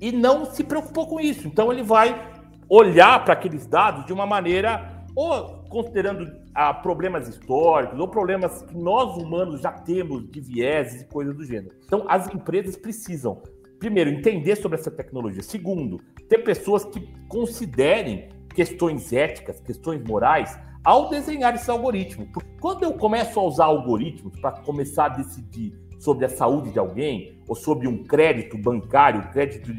e 0.00 0.10
não 0.10 0.44
se 0.44 0.64
preocupou 0.64 1.06
com 1.06 1.20
isso. 1.20 1.46
Então 1.46 1.72
ele 1.72 1.84
vai 1.84 2.20
olhar 2.68 3.24
para 3.24 3.32
aqueles 3.32 3.64
dados 3.64 4.04
de 4.06 4.12
uma 4.12 4.26
maneira 4.26 5.06
ou 5.14 5.62
considerando 5.68 6.28
ah, 6.52 6.74
problemas 6.74 7.28
históricos 7.28 7.96
ou 8.00 8.08
problemas 8.08 8.62
que 8.62 8.76
nós 8.76 9.16
humanos 9.16 9.60
já 9.60 9.70
temos 9.70 10.28
de 10.28 10.40
vieses 10.40 11.02
e 11.02 11.04
coisas 11.04 11.36
do 11.36 11.44
gênero. 11.44 11.76
Então, 11.86 12.04
as 12.08 12.26
empresas 12.34 12.76
precisam, 12.76 13.40
primeiro, 13.78 14.10
entender 14.10 14.56
sobre 14.56 14.76
essa 14.76 14.90
tecnologia. 14.90 15.42
Segundo, 15.42 16.00
ter 16.28 16.38
pessoas 16.38 16.84
que 16.84 17.00
considerem 17.28 18.30
questões 18.52 19.12
éticas, 19.12 19.60
questões 19.60 20.02
morais, 20.02 20.58
ao 20.82 21.08
desenhar 21.08 21.54
esse 21.54 21.70
algoritmo. 21.70 22.28
Quando 22.60 22.82
eu 22.82 22.94
começo 22.94 23.38
a 23.38 23.42
usar 23.44 23.66
algoritmos 23.66 24.38
para 24.40 24.52
começar 24.62 25.06
a 25.06 25.10
decidir 25.10 25.87
sobre 25.98 26.24
a 26.24 26.28
saúde 26.28 26.70
de 26.70 26.78
alguém, 26.78 27.40
ou 27.46 27.54
sobre 27.54 27.88
um 27.88 28.04
crédito 28.04 28.56
bancário, 28.56 29.30
crédito 29.30 29.70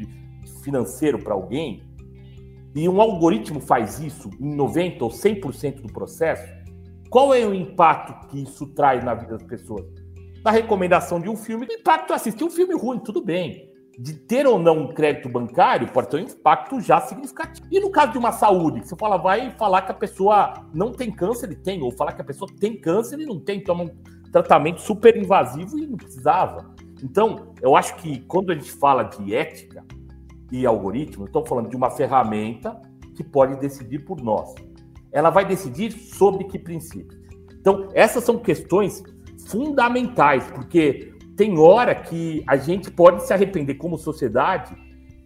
financeiro 0.62 1.18
para 1.18 1.34
alguém, 1.34 1.82
e 2.74 2.88
um 2.88 3.00
algoritmo 3.00 3.60
faz 3.60 3.98
isso 3.98 4.30
em 4.40 4.56
90% 4.56 5.02
ou 5.02 5.10
100% 5.10 5.82
do 5.82 5.92
processo, 5.92 6.46
qual 7.08 7.34
é 7.34 7.44
o 7.44 7.52
impacto 7.52 8.28
que 8.28 8.40
isso 8.40 8.66
traz 8.68 9.02
na 9.04 9.14
vida 9.14 9.36
das 9.36 9.42
pessoas? 9.42 9.84
Na 10.44 10.52
recomendação 10.52 11.20
de 11.20 11.28
um 11.28 11.36
filme, 11.36 11.66
o 11.66 11.72
impacto 11.72 12.12
é 12.12 12.16
assistir 12.16 12.44
um 12.44 12.50
filme 12.50 12.74
ruim, 12.74 13.00
tudo 13.00 13.20
bem. 13.20 13.68
De 13.98 14.14
ter 14.14 14.46
ou 14.46 14.58
não 14.58 14.84
um 14.84 14.88
crédito 14.88 15.28
bancário 15.28 15.90
pode 15.92 16.08
ter 16.08 16.16
um 16.18 16.20
impacto 16.20 16.80
já 16.80 17.00
significativo. 17.00 17.66
E 17.70 17.80
no 17.80 17.90
caso 17.90 18.12
de 18.12 18.18
uma 18.18 18.30
saúde, 18.30 18.80
que 18.80 18.88
você 18.88 18.96
fala, 18.96 19.16
vai 19.16 19.50
falar 19.50 19.82
que 19.82 19.90
a 19.90 19.94
pessoa 19.94 20.64
não 20.72 20.92
tem 20.92 21.10
câncer, 21.10 21.46
ele 21.46 21.56
tem, 21.56 21.82
ou 21.82 21.90
falar 21.90 22.12
que 22.12 22.22
a 22.22 22.24
pessoa 22.24 22.48
tem 22.58 22.80
câncer 22.80 23.18
e 23.18 23.26
não 23.26 23.40
tem, 23.40 23.62
toma 23.62 23.84
um 23.84 23.90
tratamento 24.32 24.80
super 24.80 25.16
invasivo 25.16 25.78
e 25.78 25.86
não 25.86 25.96
precisava. 25.96 26.74
Então, 27.02 27.54
eu 27.60 27.76
acho 27.76 27.96
que 27.96 28.20
quando 28.20 28.52
a 28.52 28.54
gente 28.54 28.70
fala 28.72 29.04
de 29.04 29.34
ética, 29.34 29.84
e 30.50 30.66
algoritmo, 30.66 31.26
estou 31.26 31.46
falando 31.46 31.68
de 31.68 31.76
uma 31.76 31.90
ferramenta 31.90 32.80
que 33.14 33.22
pode 33.22 33.56
decidir 33.60 34.00
por 34.00 34.20
nós. 34.20 34.54
Ela 35.12 35.30
vai 35.30 35.44
decidir 35.44 35.92
sobre 35.92 36.44
que 36.44 36.58
princípios. 36.58 37.20
Então, 37.52 37.88
essas 37.94 38.24
são 38.24 38.38
questões 38.38 39.02
fundamentais, 39.46 40.44
porque 40.50 41.14
tem 41.36 41.58
hora 41.58 41.94
que 41.94 42.42
a 42.46 42.56
gente 42.56 42.90
pode 42.90 43.26
se 43.26 43.32
arrepender 43.32 43.74
como 43.74 43.98
sociedade 43.98 44.74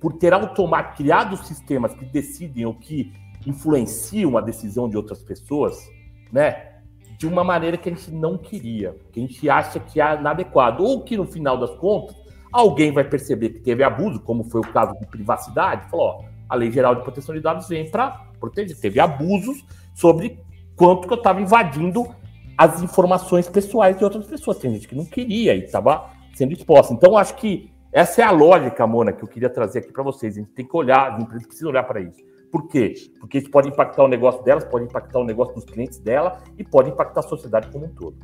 por 0.01 0.14
ter 0.14 0.33
automático 0.33 0.99
criado 0.99 1.37
sistemas 1.37 1.95
que 1.95 2.05
decidem 2.05 2.67
ou 2.67 2.75
que 2.75 3.12
influenciam 3.47 4.37
a 4.37 4.40
decisão 4.40 4.88
de 4.88 4.97
outras 4.97 5.23
pessoas, 5.23 5.88
né? 6.33 6.74
De 7.25 7.33
uma 7.33 7.43
maneira 7.43 7.77
que 7.77 7.89
a 7.89 7.93
gente 7.93 8.11
não 8.11 8.37
queria, 8.37 8.97
que 9.11 9.21
a 9.21 9.23
gente 9.23 9.49
acha 9.49 9.81
que 9.81 10.01
é 10.01 10.15
inadequado, 10.15 10.85
ou 10.85 11.03
que 11.03 11.17
no 11.17 11.25
final 11.25 11.57
das 11.57 11.75
contas 11.77 12.15
Alguém 12.55 12.93
vai 12.93 13.03
perceber 13.03 13.49
que 13.49 13.59
teve 13.59 13.83
abuso, 13.83 14.21
como 14.21 14.45
foi 14.45 14.61
o 14.61 14.73
caso 14.73 14.97
de 15.01 15.05
privacidade, 15.07 15.91
falou: 15.91 16.07
ó, 16.07 16.25
a 16.49 16.55
Lei 16.55 16.71
Geral 16.71 16.95
de 16.95 17.03
Proteção 17.03 17.35
de 17.35 17.41
Dados 17.41 17.69
vem 17.69 17.91
para 17.91 18.29
proteger. 18.39 18.79
Teve 18.79 19.01
abusos 19.01 19.65
sobre 19.93 20.39
quanto 20.77 21.09
que 21.09 21.13
eu 21.13 21.19
estava 21.19 21.43
invadindo 21.43 22.07
as 22.57 22.81
informações 22.81 23.49
pessoais 23.49 23.99
de 23.99 24.05
outras 24.05 24.29
pessoas. 24.29 24.59
Tem 24.59 24.73
gente 24.73 24.87
que 24.87 24.95
não 24.95 25.05
queria 25.05 25.53
e 25.57 25.65
estava 25.65 26.11
sendo 26.33 26.53
exposta. 26.53 26.95
Então, 26.95 27.19
acho 27.19 27.35
que 27.35 27.73
essa 27.93 28.23
é 28.23 28.25
a 28.25 28.31
lógica, 28.31 28.87
Mona, 28.87 29.13
que 29.13 29.25
eu 29.25 29.29
queria 29.29 29.51
trazer 29.51 29.81
aqui 29.81 29.93
para 29.93 30.05
vocês. 30.05 30.37
A 30.37 30.41
gente 30.41 30.53
tem 30.53 30.65
que 30.65 30.77
olhar, 30.77 31.13
as 31.13 31.21
empresas 31.21 31.49
precisam 31.49 31.71
olhar 31.71 31.83
para 31.83 32.03
isso. 32.03 32.23
Por 32.55 32.69
quê? 32.69 32.95
Porque 33.19 33.38
isso 33.38 33.51
pode 33.51 33.69
impactar 33.69 34.05
o 34.05 34.07
negócio 34.07 34.40
delas, 34.45 34.64
pode 34.64 34.85
impactar 34.85 35.19
o 35.19 35.25
negócio 35.25 35.57
dos 35.57 35.64
clientes 35.64 35.99
dela 35.99 36.40
e 36.57 36.62
pode 36.62 36.88
impactar 36.88 37.19
a 37.19 37.23
sociedade 37.25 37.69
como 37.73 37.87
um 37.87 37.88
todo. 37.88 38.17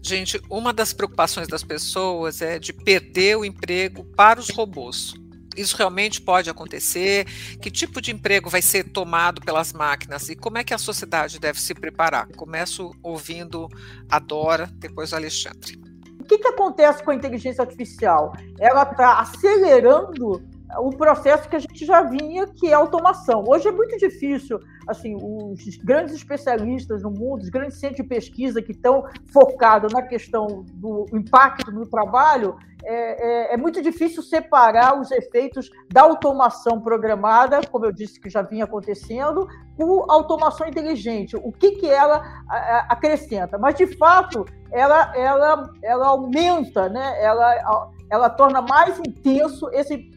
Gente, 0.00 0.40
uma 0.48 0.72
das 0.72 0.92
preocupações 0.92 1.48
das 1.48 1.64
pessoas 1.64 2.40
é 2.40 2.60
de 2.60 2.72
perder 2.72 3.36
o 3.36 3.44
emprego 3.44 4.04
para 4.14 4.38
os 4.38 4.48
robôs. 4.50 5.14
Isso 5.56 5.76
realmente 5.76 6.20
pode 6.20 6.48
acontecer? 6.48 7.26
Que 7.60 7.68
tipo 7.68 8.00
de 8.00 8.12
emprego 8.12 8.48
vai 8.48 8.62
ser 8.62 8.84
tomado 8.92 9.40
pelas 9.40 9.72
máquinas 9.72 10.28
e 10.28 10.36
como 10.36 10.58
é 10.58 10.62
que 10.62 10.72
a 10.72 10.78
sociedade 10.78 11.40
deve 11.40 11.60
se 11.60 11.74
preparar? 11.74 12.28
Começo 12.36 12.92
ouvindo 13.02 13.66
a 14.08 14.20
Dora, 14.20 14.70
depois 14.74 15.10
o 15.10 15.16
Alexandre. 15.16 15.80
O 16.20 16.22
que, 16.22 16.38
que 16.38 16.46
acontece 16.46 17.02
com 17.02 17.10
a 17.10 17.14
inteligência 17.16 17.62
artificial? 17.62 18.34
Ela 18.60 18.84
está 18.84 19.18
acelerando 19.18 20.40
o 20.78 20.90
processo 20.90 21.48
que 21.48 21.56
a 21.56 21.58
gente 21.58 21.84
já 21.84 22.02
vinha, 22.02 22.46
que 22.46 22.68
é 22.68 22.74
a 22.74 22.78
automação. 22.78 23.44
Hoje 23.46 23.68
é 23.68 23.72
muito 23.72 23.96
difícil, 23.98 24.58
assim, 24.86 25.16
os 25.20 25.76
grandes 25.76 26.14
especialistas 26.14 27.02
no 27.02 27.10
mundo, 27.10 27.42
os 27.42 27.48
grandes 27.48 27.78
centros 27.78 27.98
de 27.98 28.04
pesquisa 28.04 28.62
que 28.62 28.72
estão 28.72 29.04
focados 29.32 29.92
na 29.92 30.02
questão 30.02 30.64
do 30.74 31.06
impacto 31.12 31.70
no 31.70 31.86
trabalho, 31.86 32.56
é, 32.84 33.52
é, 33.52 33.54
é, 33.54 33.56
muito 33.56 33.80
difícil 33.80 34.22
separar 34.22 35.00
os 35.00 35.10
efeitos 35.12 35.70
da 35.88 36.02
automação 36.02 36.80
programada, 36.80 37.60
como 37.70 37.86
eu 37.86 37.92
disse 37.92 38.18
que 38.18 38.28
já 38.28 38.42
vinha 38.42 38.64
acontecendo, 38.64 39.46
com 39.76 40.10
automação 40.10 40.66
inteligente. 40.66 41.36
O 41.36 41.52
que, 41.52 41.72
que 41.72 41.88
ela 41.88 42.44
acrescenta? 42.88 43.56
Mas, 43.56 43.76
de 43.76 43.86
fato, 43.96 44.44
ela, 44.72 45.16
ela, 45.16 45.70
ela 45.80 46.06
aumenta, 46.08 46.88
né? 46.88 47.22
ela, 47.22 47.90
ela 48.10 48.28
torna 48.28 48.60
mais 48.60 48.98
intenso 48.98 49.70
esse 49.72 50.10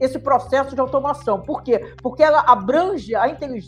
esse 0.00 0.18
processo 0.18 0.74
de 0.74 0.80
automação. 0.80 1.40
Por 1.42 1.62
quê? 1.62 1.94
Porque 2.02 2.22
ela 2.22 2.40
abrange 2.46 3.14
a, 3.14 3.24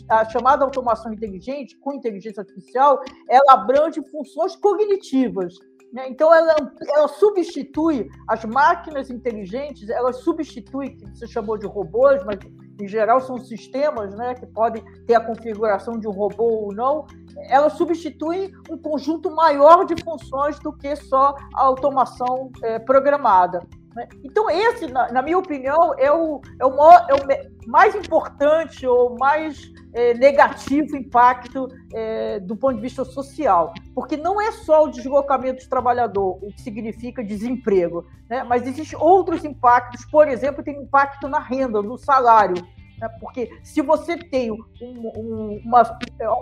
a, 0.09 0.25
chamada 0.25 0.63
automação 0.63 1.11
inteligente, 1.13 1.77
com 1.77 1.93
inteligência 1.93 2.41
artificial, 2.41 3.01
ela 3.29 3.53
abrange 3.53 4.01
funções 4.09 4.55
cognitivas. 4.55 5.55
Né? 5.91 6.07
Então, 6.07 6.33
ela, 6.33 6.55
ela 6.95 7.07
substitui 7.07 8.09
as 8.27 8.45
máquinas 8.45 9.09
inteligentes, 9.09 9.89
ela 9.89 10.13
substitui, 10.13 10.91
que 10.91 11.05
você 11.09 11.27
chamou 11.27 11.57
de 11.57 11.67
robôs, 11.67 12.23
mas 12.23 12.39
em 12.79 12.87
geral 12.87 13.19
são 13.21 13.37
sistemas 13.37 14.15
né, 14.15 14.33
que 14.33 14.45
podem 14.47 14.83
ter 15.05 15.15
a 15.15 15.21
configuração 15.21 15.99
de 15.99 16.07
um 16.07 16.11
robô 16.11 16.45
ou 16.45 16.73
não, 16.73 17.05
ela 17.49 17.69
substitui 17.69 18.51
um 18.69 18.77
conjunto 18.77 19.29
maior 19.29 19.85
de 19.85 20.01
funções 20.01 20.57
do 20.59 20.73
que 20.73 20.95
só 20.95 21.35
a 21.53 21.63
automação 21.63 22.49
é, 22.63 22.79
programada. 22.79 23.61
Né? 23.95 24.07
Então, 24.23 24.49
esse, 24.49 24.87
na, 24.87 25.11
na, 25.11 25.21
minha 25.21 25.37
opinião, 25.37 25.93
é 25.97 26.11
o, 26.11 26.41
é 26.59 26.65
o, 26.65 26.75
maior, 26.75 27.05
é 27.09 27.13
o 27.13 27.69
mais 27.69 27.93
importante 27.95 28.87
ou 28.87 29.17
mais 29.17 29.71
é, 29.93 30.13
negativo 30.13 30.95
impacto 30.95 31.67
é, 31.93 32.39
do 32.39 32.55
ponto 32.55 32.75
de 32.75 32.81
vista 32.81 33.03
social. 33.03 33.73
Porque 33.93 34.15
não 34.15 34.39
é 34.41 34.51
só 34.51 34.85
o 34.85 34.91
deslocamento 34.91 35.63
do 35.63 35.69
trabalhador, 35.69 36.39
o 36.41 36.51
que 36.51 36.61
significa 36.61 37.23
desemprego, 37.23 38.05
né? 38.29 38.43
mas 38.43 38.65
existem 38.65 38.97
outros 38.99 39.43
impactos, 39.43 40.05
por 40.05 40.27
exemplo, 40.27 40.63
tem 40.63 40.81
impacto 40.81 41.27
na 41.27 41.39
renda, 41.39 41.81
no 41.81 41.97
salário. 41.97 42.55
Né? 43.01 43.09
Porque 43.19 43.49
se 43.63 43.81
você 43.81 44.15
tem 44.15 44.51
um, 44.51 44.63
um, 44.79 45.61
uma 45.65 45.81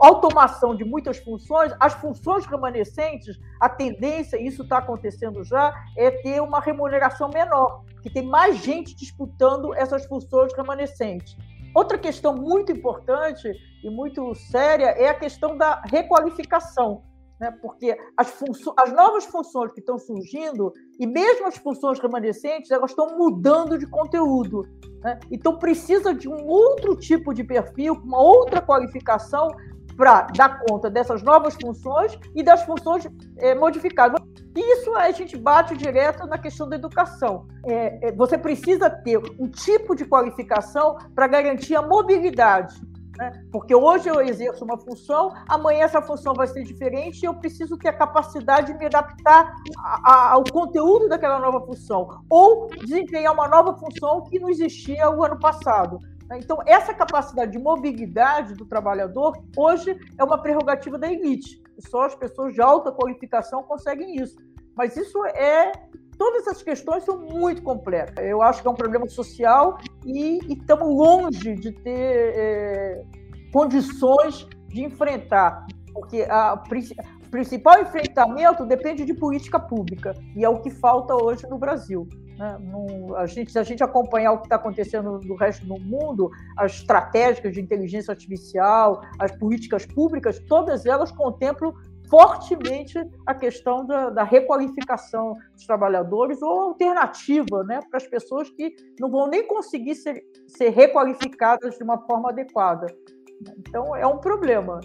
automação 0.02 0.76
de 0.76 0.84
muitas 0.84 1.18
funções, 1.18 1.74
as 1.80 1.94
funções 1.94 2.46
remanescentes, 2.46 3.40
a 3.62 3.70
tendência, 3.70 4.40
isso 4.40 4.64
está 4.64 4.80
acontecendo 4.80 5.44
já, 5.44 5.74
é 5.98 6.12
ter 6.12 6.42
uma 6.42 6.60
remuneração 6.60 7.30
menor, 7.30 7.86
que 8.04 8.10
tem 8.10 8.24
mais 8.24 8.58
gente 8.58 8.94
disputando 8.94 9.74
essas 9.74 10.06
funções 10.06 10.54
remanescentes. 10.54 11.38
Outra 11.74 11.98
questão 11.98 12.36
muito 12.36 12.72
importante 12.72 13.50
e 13.84 13.90
muito 13.90 14.36
séria 14.36 14.88
é 14.88 15.08
a 15.08 15.14
questão 15.14 15.56
da 15.56 15.82
requalificação 15.86 17.04
né? 17.40 17.52
porque 17.62 17.98
as, 18.18 18.34
as 18.78 18.92
novas 18.94 19.26
funções 19.26 19.72
que 19.72 19.80
estão 19.80 19.98
surgindo, 19.98 20.74
e 21.00 21.08
mesmo 21.08 21.48
as 21.48 21.58
funções 21.58 22.00
remanescentes, 22.00 22.70
elas 22.72 22.92
estão 22.92 23.18
mudando 23.18 23.78
de 23.78 23.88
conteúdo. 23.88 24.68
Né? 25.04 25.20
Então, 25.32 25.58
precisa 25.58 26.14
de 26.14 26.28
um 26.28 26.46
outro 26.46 26.96
tipo 26.96 27.34
de 27.34 27.44
perfil, 27.44 27.94
uma 28.04 28.22
outra 28.22 28.62
qualificação 28.62 29.50
para 29.96 30.28
dar 30.36 30.62
conta 30.62 30.90
dessas 30.90 31.22
novas 31.22 31.56
funções 31.62 32.18
e 32.34 32.42
das 32.42 32.64
funções 32.64 33.06
é, 33.38 33.54
modificadas. 33.54 34.22
Isso 34.56 34.96
a 34.96 35.12
gente 35.12 35.38
bate 35.38 35.76
direto 35.76 36.26
na 36.26 36.38
questão 36.38 36.70
da 36.70 36.78
educação. 36.78 37.48
É, 37.66 38.08
é, 38.08 38.12
você 38.14 38.38
precisa 38.38 38.90
ter 38.90 39.18
um 39.38 39.48
tipo 39.50 39.96
de 39.96 40.06
qualificação 40.06 40.98
para 41.14 41.28
garantir 41.28 41.76
a 41.76 41.82
mobilidade. 41.82 42.76
Né? 43.20 43.34
Porque 43.52 43.76
hoje 43.76 44.08
eu 44.08 44.22
exerço 44.22 44.64
uma 44.64 44.78
função, 44.78 45.34
amanhã 45.50 45.84
essa 45.84 46.02
função 46.02 46.34
vai 46.34 46.48
ser 46.48 46.64
diferente 46.64 47.22
e 47.22 47.26
eu 47.26 47.34
preciso 47.34 47.78
ter 47.78 47.90
a 47.90 47.94
capacidade 47.94 48.72
de 48.72 48.80
me 48.80 48.86
adaptar 48.86 49.54
a, 49.78 50.12
a, 50.12 50.32
ao 50.32 50.44
conteúdo 50.46 51.10
daquela 51.10 51.38
nova 51.38 51.60
função, 51.66 52.24
ou 52.30 52.70
desempenhar 52.70 53.34
uma 53.34 53.50
nova 53.50 53.76
função 53.76 54.24
que 54.24 54.40
não 54.40 54.48
existia 54.48 55.10
o 55.10 55.22
ano 55.22 55.38
passado. 55.38 56.00
Né? 56.30 56.40
Então, 56.42 56.60
essa 56.66 56.94
capacidade 56.94 57.52
de 57.52 57.60
mobilidade 57.60 58.54
do 58.54 58.66
trabalhador, 58.66 59.38
hoje, 59.58 60.00
é 60.18 60.24
uma 60.24 60.42
prerrogativa 60.42 60.98
da 60.98 61.12
elite. 61.12 61.62
Só 61.90 62.04
as 62.04 62.16
pessoas 62.16 62.54
de 62.54 62.62
alta 62.62 62.90
qualificação 62.90 63.64
conseguem 63.64 64.16
isso. 64.16 64.38
Mas 64.78 64.96
isso 64.96 65.26
é 65.26 65.74
todas 66.20 66.46
essas 66.46 66.62
questões 66.62 67.04
são 67.06 67.18
muito 67.18 67.64
complexas. 67.64 68.24
Eu 68.24 68.42
acho 68.42 68.62
que 68.62 68.68
é 68.68 68.72
um 68.72 68.76
problema 68.76 69.08
social 69.08 69.80
e, 70.06 70.40
estamos 70.54 70.88
longe 70.88 71.56
de 71.56 71.72
ter 71.72 72.34
é, 72.36 73.02
condições 73.54 74.46
de 74.68 74.84
enfrentar, 74.84 75.66
porque 75.94 76.28
a, 76.30 76.56
o 76.56 77.30
principal 77.32 77.82
enfrentamento 77.82 78.66
depende 78.66 79.06
de 79.06 79.14
política 79.14 79.58
pública 79.60 80.14
e 80.36 80.44
é 80.44 80.50
o 80.50 80.60
que 80.60 80.70
falta 80.70 81.16
hoje 81.16 81.48
no 81.50 81.58
Brasil. 81.58 82.08
Né? 82.38 82.58
No, 82.62 83.16
a 83.16 83.26
gente, 83.26 83.52
se 83.52 83.60
a 83.60 83.64
gente 83.64 83.84
acompanhar 83.84 84.32
o 84.34 84.38
que 84.40 84.46
está 84.46 84.58
acontecendo 84.58 85.20
no 85.24 85.36
resto 85.36 85.66
do 85.66 85.80
mundo, 85.80 86.32
as 86.58 86.74
estratégias 86.74 87.54
de 87.54 87.62
inteligência 87.62 88.12
artificial, 88.12 89.02
as 89.20 89.32
políticas 89.32 89.86
públicas, 89.86 90.40
todas 90.48 90.86
elas 90.86 91.12
contemplam 91.12 91.74
fortemente 92.10 93.00
a 93.26 93.34
questão 93.34 93.86
da, 93.86 94.10
da, 94.10 94.24
requalificação 94.24 95.36
dos 95.54 95.66
trabalhadores 95.66 96.42
ou 96.42 96.62
alternativa 96.62 97.64
né, 97.64 97.80
para 97.90 97.98
as 97.98 98.08
pessoas 98.08 98.50
que 98.50 98.76
não 99.00 99.12
vão 99.12 99.28
nem 99.28 99.46
conseguir 99.48 99.96
ser, 99.96 100.24
ser 100.48 100.70
requalificadas 100.70 101.78
de 101.78 101.84
uma 101.84 102.00
forma 102.06 102.30
adequada. 102.30 102.88
Então, 103.60 103.96
é 103.96 104.06
um 104.06 104.18
problema. 104.18 104.82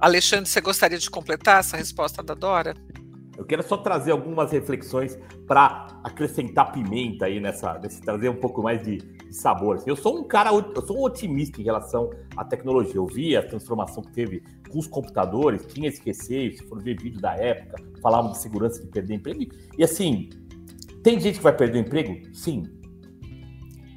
Alexandre, 0.00 0.48
você 0.48 0.60
gostaria 0.60 0.98
de 0.98 1.08
completar 1.08 1.60
essa 1.60 1.76
resposta 1.76 2.22
da 2.22 2.34
Dora? 2.34 2.74
Eu 3.36 3.44
quero 3.44 3.62
só 3.62 3.76
trazer 3.76 4.10
algumas 4.12 4.50
reflexões 4.50 5.18
para 5.46 5.86
acrescentar 6.02 6.72
pimenta 6.72 7.26
aí 7.26 7.40
nessa, 7.40 7.78
nesse, 7.78 8.00
trazer 8.00 8.28
um 8.28 8.36
pouco 8.36 8.62
mais 8.62 8.82
de, 8.82 8.98
de 8.98 9.21
sabor. 9.32 9.76
Assim. 9.76 9.90
Eu 9.90 9.96
sou 9.96 10.18
um 10.18 10.24
cara, 10.24 10.50
eu 10.50 10.86
sou 10.86 10.98
um 10.98 11.02
otimista 11.04 11.60
em 11.60 11.64
relação 11.64 12.10
à 12.36 12.44
tecnologia. 12.44 12.96
Eu 12.96 13.06
vi 13.06 13.36
a 13.36 13.42
transformação 13.42 14.02
que 14.02 14.12
teve 14.12 14.42
com 14.70 14.78
os 14.78 14.86
computadores, 14.86 15.66
tinha 15.66 15.88
esse 15.88 16.02
receio, 16.04 16.56
se 16.56 16.64
for 16.64 16.82
ver 16.82 17.00
vídeo 17.00 17.20
da 17.20 17.34
época, 17.34 17.82
falavam 18.00 18.32
de 18.32 18.38
segurança 18.38 18.80
de 18.80 18.88
perder 18.88 19.14
emprego. 19.14 19.52
E 19.76 19.84
assim, 19.84 20.30
tem 21.02 21.20
gente 21.20 21.38
que 21.38 21.44
vai 21.44 21.54
perder 21.54 21.78
o 21.78 21.86
emprego? 21.86 22.34
Sim. 22.34 22.64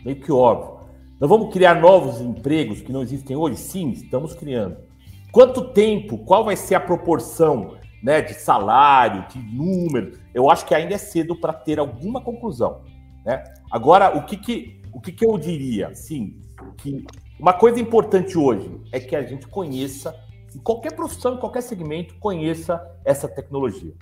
Meio 0.03 0.19
que 0.19 0.31
óbvio. 0.31 0.75
Nós 1.19 1.29
vamos 1.29 1.53
criar 1.53 1.75
novos 1.75 2.19
empregos 2.19 2.81
que 2.81 2.91
não 2.91 3.01
existem 3.01 3.35
hoje? 3.37 3.57
Sim, 3.57 3.91
estamos 3.91 4.33
criando. 4.35 4.77
Quanto 5.31 5.69
tempo? 5.71 6.17
Qual 6.19 6.43
vai 6.43 6.55
ser 6.55 6.75
a 6.75 6.79
proporção 6.79 7.77
né, 8.03 8.21
de 8.21 8.33
salário, 8.33 9.25
de 9.29 9.39
número? 9.39 10.17
Eu 10.33 10.49
acho 10.49 10.65
que 10.65 10.75
ainda 10.75 10.93
é 10.93 10.97
cedo 10.97 11.35
para 11.35 11.53
ter 11.53 11.79
alguma 11.79 12.21
conclusão. 12.21 12.81
Né? 13.25 13.43
Agora, 13.71 14.17
o 14.17 14.25
que, 14.25 14.35
que, 14.37 14.81
o 14.95 15.01
que, 15.01 15.11
que 15.11 15.25
eu 15.25 15.37
diria? 15.37 15.93
Sim, 15.93 16.39
que 16.77 17.05
uma 17.37 17.51
coisa 17.51 17.81
importante 17.81 18.37
hoje 18.37 18.79
é 18.93 18.99
que 18.99 19.13
a 19.13 19.21
gente 19.21 19.45
conheça 19.45 20.15
em 20.55 20.59
qualquer 20.59 20.95
profissão, 20.95 21.35
em 21.35 21.37
qualquer 21.37 21.61
segmento, 21.61 22.15
conheça 22.17 22.81
essa 23.03 23.27
tecnologia. 23.27 23.93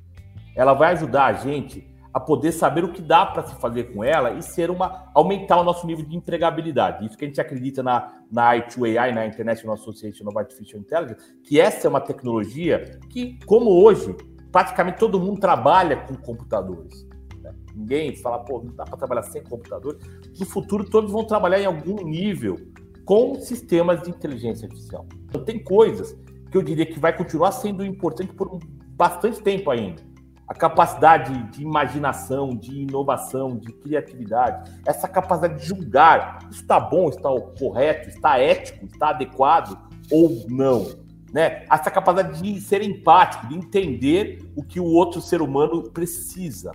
Ela 0.56 0.76
vai 0.76 0.92
ajudar 0.94 1.26
a 1.26 1.34
gente 1.34 1.92
a 2.14 2.20
poder 2.20 2.52
saber 2.52 2.84
o 2.84 2.94
que 2.94 3.02
dá 3.02 3.26
para 3.26 3.42
se 3.42 3.56
fazer 3.56 3.92
com 3.92 4.04
ela 4.04 4.34
e 4.34 4.44
ser 4.44 4.70
uma 4.70 5.10
aumentar 5.16 5.60
o 5.60 5.64
nosso 5.64 5.88
nível 5.88 6.06
de 6.06 6.16
empregabilidade. 6.16 7.04
Isso 7.08 7.18
que 7.18 7.26
a 7.26 7.28
gente 7.28 7.42
acredita 7.42 7.82
na, 7.82 8.22
na 8.32 8.52
I2AI, 8.52 9.16
na 9.16 9.26
International 9.26 9.74
Association 9.74 10.28
of 10.28 10.38
Artificial 10.38 10.80
Intelligence, 10.80 11.20
que 11.44 11.60
essa 11.60 11.88
é 11.88 11.90
uma 11.90 12.02
tecnologia 12.02 13.00
que, 13.10 13.40
como 13.48 13.72
hoje, 13.84 14.16
praticamente 14.52 15.00
todo 15.00 15.20
mundo 15.20 15.40
trabalha 15.40 15.98
com 15.98 16.16
computadores. 16.16 17.04
Né? 17.42 17.52
Ninguém 17.76 18.16
fala, 18.16 18.38
pô, 18.38 18.62
não 18.64 18.76
dá 18.76 18.84
para 18.84 18.96
trabalhar 18.96 19.24
sem 19.24 19.42
computador. 19.42 19.98
No 20.40 20.46
futuro, 20.46 20.90
todos 20.90 21.12
vão 21.12 21.26
trabalhar 21.26 21.60
em 21.60 21.66
algum 21.66 22.04
nível 22.04 22.58
com 23.06 23.36
sistemas 23.36 24.02
de 24.02 24.10
inteligência 24.10 24.66
artificial. 24.66 25.06
Então, 25.28 25.44
tem 25.44 25.64
coisas 25.64 26.16
que 26.50 26.58
eu 26.58 26.62
diria 26.62 26.86
que 26.86 27.00
vai 27.00 27.16
continuar 27.16 27.52
sendo 27.52 27.86
importante 27.86 28.34
por 28.34 28.60
bastante 28.96 29.42
tempo 29.42 29.72
ainda. 29.72 30.02
A 30.48 30.54
capacidade 30.54 31.52
de 31.52 31.64
imaginação, 31.64 32.56
de 32.56 32.82
inovação, 32.82 33.58
de 33.58 33.72
criatividade, 33.74 34.72
essa 34.86 35.08
capacidade 35.08 35.60
de 35.62 35.66
julgar, 35.66 36.40
está 36.52 36.80
bom, 36.80 37.10
está 37.10 37.30
correto, 37.58 38.10
está 38.10 38.38
ético, 38.38 38.86
está 38.86 39.10
adequado 39.10 39.78
ou 40.12 40.46
não. 40.48 40.86
Né? 41.34 41.66
Essa 41.72 41.90
capacidade 41.90 42.40
de 42.40 42.62
ser 42.62 42.84
empático, 42.84 43.48
de 43.48 43.56
entender 43.56 44.40
o 44.56 44.64
que 44.64 44.80
o 44.80 44.86
outro 44.86 45.22
ser 45.22 45.42
humano 45.42 45.90
precisa. 45.90 46.72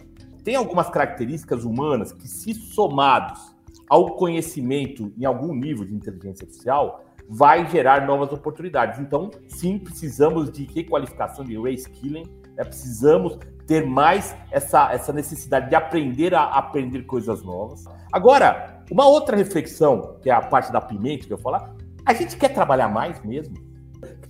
Tem 0.48 0.56
algumas 0.56 0.88
características 0.88 1.62
humanas 1.62 2.11
que, 2.11 2.26
se 2.26 2.54
somados 2.54 3.54
ao 3.87 4.16
conhecimento 4.16 5.12
em 5.18 5.26
algum 5.26 5.52
nível 5.54 5.84
de 5.84 5.94
inteligência 5.94 6.46
artificial, 6.46 7.04
vai 7.28 7.68
gerar 7.68 8.06
novas 8.06 8.32
oportunidades. 8.32 8.98
Então, 8.98 9.30
sim, 9.46 9.78
precisamos 9.78 10.50
de 10.50 10.64
requalificação, 10.64 11.44
de 11.44 11.61
reskilling, 11.61 12.24
né? 12.56 12.64
precisamos 12.64 13.38
ter 13.66 13.87
mais 13.87 14.34
essa, 14.50 14.90
essa 14.90 15.12
necessidade 15.12 15.68
de 15.68 15.74
aprender 15.74 16.34
a 16.34 16.44
aprender 16.44 17.02
coisas 17.02 17.44
novas. 17.44 17.84
Agora, 18.11 18.82
uma 18.90 19.06
outra 19.06 19.37
reflexão, 19.37 20.16
que 20.22 20.30
é 20.30 20.32
a 20.32 20.40
parte 20.40 20.72
da 20.72 20.80
pimenta 20.80 21.26
que 21.26 21.32
eu 21.34 21.37
falar, 21.37 21.76
a 22.06 22.14
gente 22.14 22.38
quer 22.38 22.54
trabalhar 22.54 22.88
mais 22.88 23.22
mesmo? 23.22 23.54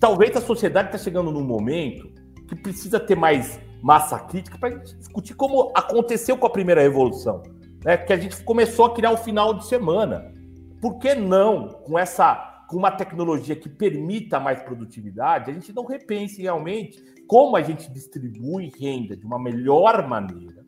Talvez 0.00 0.37
a 0.37 0.40
sociedade 0.40 0.88
está 0.88 0.98
chegando 0.98 1.31
num 1.31 1.44
momento 1.44 2.09
que 2.48 2.57
precisa 2.57 2.98
ter 2.98 3.14
mais 3.14 3.61
massa 3.83 4.19
crítica 4.19 4.59
para 4.59 4.71
discutir 4.77 5.35
como 5.35 5.73
aconteceu 5.75 6.37
com 6.37 6.47
a 6.47 6.51
primeira 6.51 6.83
revolução, 6.83 7.43
né? 7.85 7.97
Que 7.97 8.12
a 8.12 8.17
gente 8.17 8.43
começou 8.45 8.87
a 8.87 8.95
criar 8.95 9.12
o 9.12 9.17
final 9.17 9.55
de 9.55 9.67
semana. 9.67 10.33
Por 10.81 10.99
que 10.99 11.14
não, 11.14 11.69
com 11.69 11.99
essa 11.99 12.47
com 12.69 12.77
uma 12.77 12.91
tecnologia 12.91 13.57
que 13.57 13.69
permita 13.69 14.38
mais 14.38 14.61
produtividade, 14.61 15.51
a 15.51 15.55
gente 15.55 15.73
não 15.73 15.87
repense 15.87 16.43
realmente 16.43 17.03
como 17.27 17.57
a 17.57 17.62
gente 17.62 17.91
distribui 17.91 18.71
renda 18.79 19.17
de 19.17 19.25
uma 19.25 19.38
melhor 19.38 20.07
maneira, 20.07 20.64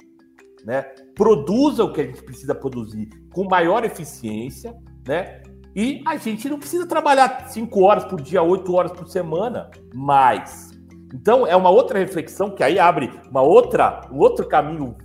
né? 0.64 0.82
Produza 1.14 1.84
o 1.84 1.92
que 1.92 2.00
a 2.00 2.04
gente 2.04 2.22
precisa 2.22 2.54
produzir, 2.54 3.08
com 3.32 3.44
maior 3.44 3.84
eficiência, 3.84 4.74
né? 5.06 5.42
E 5.74 6.02
a 6.06 6.16
gente 6.16 6.48
não 6.48 6.58
precisa 6.58 6.86
trabalhar 6.86 7.48
cinco 7.48 7.82
horas 7.82 8.04
por 8.04 8.20
dia, 8.20 8.42
oito 8.42 8.74
horas 8.74 8.92
por 8.92 9.08
semana, 9.08 9.70
mais. 9.94 10.70
Então 11.12 11.46
é 11.46 11.56
uma 11.56 11.70
outra 11.70 11.98
reflexão 11.98 12.50
que 12.50 12.62
aí 12.62 12.78
abre 12.78 13.10
uma 13.30 13.42
outra, 13.42 14.02
um 14.10 14.18
outro 14.18 14.46
caminho 14.46 14.96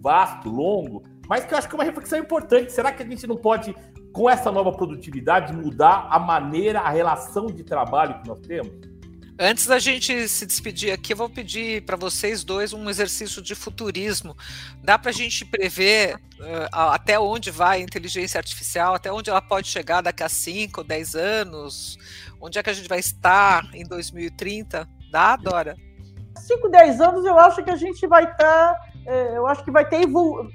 vasto, 0.00 0.48
longo, 0.48 1.02
mas 1.28 1.44
que 1.44 1.52
eu 1.52 1.58
acho 1.58 1.68
que 1.68 1.74
é 1.74 1.78
uma 1.78 1.84
reflexão 1.84 2.18
importante. 2.18 2.72
Será 2.72 2.92
que 2.92 3.02
a 3.02 3.06
gente 3.06 3.26
não 3.26 3.36
pode, 3.36 3.74
com 4.12 4.30
essa 4.30 4.50
nova 4.50 4.72
produtividade, 4.72 5.52
mudar 5.52 6.08
a 6.10 6.18
maneira, 6.18 6.80
a 6.80 6.88
relação 6.88 7.46
de 7.46 7.62
trabalho 7.64 8.20
que 8.22 8.28
nós 8.28 8.40
temos? 8.40 8.88
Antes 9.40 9.66
da 9.66 9.78
gente 9.78 10.26
se 10.26 10.44
despedir 10.44 10.90
aqui, 10.90 11.12
eu 11.12 11.16
vou 11.16 11.30
pedir 11.30 11.82
para 11.82 11.96
vocês 11.96 12.42
dois 12.42 12.72
um 12.72 12.90
exercício 12.90 13.40
de 13.40 13.54
futurismo. 13.54 14.36
Dá 14.82 14.98
para 14.98 15.10
a 15.10 15.14
gente 15.14 15.44
prever 15.44 16.16
uh, 16.16 16.68
até 16.72 17.20
onde 17.20 17.48
vai 17.48 17.80
a 17.80 17.84
inteligência 17.84 18.38
artificial, 18.38 18.94
até 18.94 19.12
onde 19.12 19.30
ela 19.30 19.40
pode 19.40 19.68
chegar 19.68 20.00
daqui 20.00 20.24
a 20.24 20.28
5 20.28 20.80
ou 20.80 20.84
10 20.84 21.14
anos? 21.14 21.96
Onde 22.40 22.58
é 22.58 22.62
que 22.64 22.70
a 22.70 22.72
gente 22.72 22.88
vai 22.88 22.98
estar 22.98 23.64
em 23.72 23.84
2030? 23.84 24.88
Dá, 25.10 25.36
Dora? 25.36 25.74
5, 26.36 26.68
10 26.68 27.00
anos 27.00 27.24
eu 27.24 27.38
acho 27.38 27.62
que 27.62 27.70
a 27.70 27.76
gente 27.76 28.06
vai 28.06 28.24
estar. 28.24 28.36
Tá, 28.74 28.80
é, 29.06 29.36
eu 29.36 29.46
acho 29.46 29.64
que 29.64 29.70
vai 29.70 29.88
ter 29.88 30.02
evolu 30.02 30.48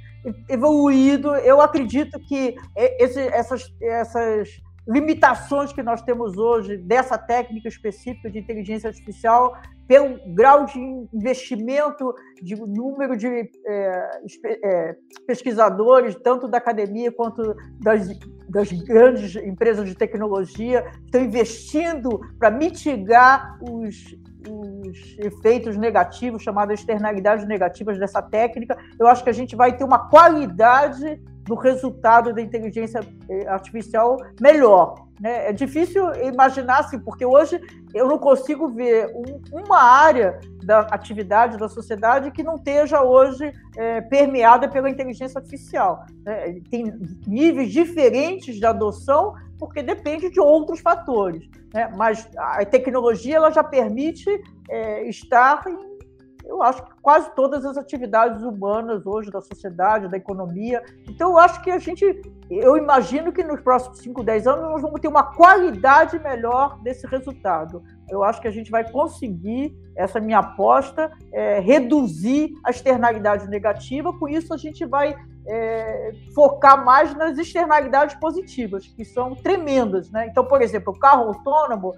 evoluído. 0.50 1.36
Eu 1.36 1.60
acredito 1.60 2.20
que 2.28 2.56
esse, 2.76 3.20
essas, 3.20 3.66
essas 3.82 4.50
limitações 4.88 5.72
que 5.72 5.82
nós 5.82 6.02
temos 6.02 6.38
hoje 6.38 6.78
dessa 6.78 7.18
técnica 7.18 7.68
específica 7.68 8.30
de 8.30 8.40
inteligência 8.40 8.90
artificial, 8.90 9.54
pelo 9.88 10.18
grau 10.34 10.66
de 10.66 10.80
investimento, 11.14 12.14
de 12.42 12.56
número 12.56 13.18
de 13.18 13.28
é, 13.28 14.22
é, 14.64 14.96
pesquisadores, 15.28 16.16
tanto 16.16 16.48
da 16.48 16.58
academia 16.58 17.12
quanto 17.12 17.56
das, 17.82 18.08
das 18.50 18.72
grandes 18.72 19.36
empresas 19.36 19.88
de 19.88 19.96
tecnologia, 19.96 20.86
estão 21.06 21.22
investindo 21.22 22.20
para 22.40 22.50
mitigar 22.50 23.58
os, 23.62 24.16
os 24.50 25.18
efeitos 25.20 25.78
negativos, 25.78 26.44
chamadas 26.44 26.80
externalidades 26.80 27.46
negativas 27.48 27.98
dessa 28.00 28.22
técnica. 28.22 28.78
Eu 29.00 29.08
acho 29.08 29.24
que 29.24 29.30
a 29.30 29.34
gente 29.34 29.56
vai 29.56 29.76
ter 29.76 29.84
uma 29.84 30.10
qualidade 30.10 31.22
do 31.44 31.56
resultado 31.56 32.34
da 32.34 32.42
inteligência 32.42 33.02
eh, 33.30 33.48
artificial 33.48 34.18
melhor. 34.40 34.96
Né? 35.20 35.50
É 35.50 35.54
difícil 35.54 36.14
imaginar 36.16 36.80
assim, 36.80 37.00
porque 37.00 37.26
hoje 37.26 37.60
eu 37.94 38.08
não 38.08 38.18
consigo 38.18 38.70
ver 38.70 39.08
um, 39.16 39.64
uma 39.64 39.82
área 39.82 40.40
da 40.64 40.80
atividade 40.80 41.58
da 41.58 41.70
sociedade 41.70 42.32
que 42.32 42.44
não 42.44 42.56
esteja 42.56 43.04
hoje 43.04 43.54
é, 43.78 44.02
permeada 44.02 44.68
pela 44.68 44.90
inteligência 44.90 45.40
artificial. 45.40 46.06
Né? 46.26 46.62
Tem 46.70 46.94
níveis 47.28 47.72
diferentes 47.72 48.56
de 48.56 48.66
adoção, 48.66 49.34
porque 49.60 49.84
depende 49.84 50.30
de 50.30 50.40
outros 50.40 50.80
fatores. 50.80 51.48
Né? 51.74 51.92
Mas 51.96 52.28
a 52.38 52.66
tecnologia 52.66 53.36
ela 53.36 53.52
já 53.52 53.64
permite 53.64 54.30
é, 54.70 55.08
estar 55.08 55.64
em 55.68 55.93
eu 56.46 56.62
acho 56.62 56.84
que 56.84 56.92
quase 57.02 57.34
todas 57.36 57.66
as 57.66 57.78
atividades 57.78 58.44
humanas 58.44 59.06
hoje 59.06 59.32
da 59.32 59.42
sociedade, 59.42 60.10
da 60.10 60.18
economia. 60.18 60.84
Então, 61.08 61.32
eu 61.32 61.38
acho 61.38 61.62
que 61.62 61.72
a 61.72 61.80
gente, 61.80 62.22
eu 62.50 62.78
imagino 62.78 63.32
que 63.32 63.44
nos 63.44 63.62
próximos 63.62 64.00
5, 64.00 64.24
10 64.24 64.48
anos 64.48 64.62
nós 64.62 64.82
vamos 64.82 65.00
ter 65.00 65.08
uma 65.08 65.24
qualidade 65.24 66.20
melhor 66.20 66.80
desse 66.82 67.08
resultado. 67.08 67.82
Eu 68.10 68.24
acho 68.24 68.42
que 68.42 68.48
a 68.48 68.52
gente 68.52 68.70
vai 68.70 68.90
conseguir, 68.90 69.76
essa 69.96 70.20
minha 70.20 70.40
aposta, 70.40 71.12
é, 71.32 71.60
reduzir 71.60 72.54
a 72.64 72.72
externalidade 72.72 73.48
negativa, 73.48 74.12
com 74.14 74.28
isso 74.28 74.54
a 74.54 74.58
gente 74.58 74.86
vai 74.86 75.16
é, 75.48 76.12
focar 76.34 76.84
mais 76.84 77.16
nas 77.16 77.38
externalidades 77.38 78.16
positivas, 78.16 78.86
que 78.88 79.06
são 79.06 79.36
tremendas. 79.36 80.10
Né? 80.12 80.28
Então, 80.28 80.46
por 80.46 80.62
exemplo, 80.62 80.94
o 80.94 81.00
carro 81.00 81.30
autônomo, 81.30 81.94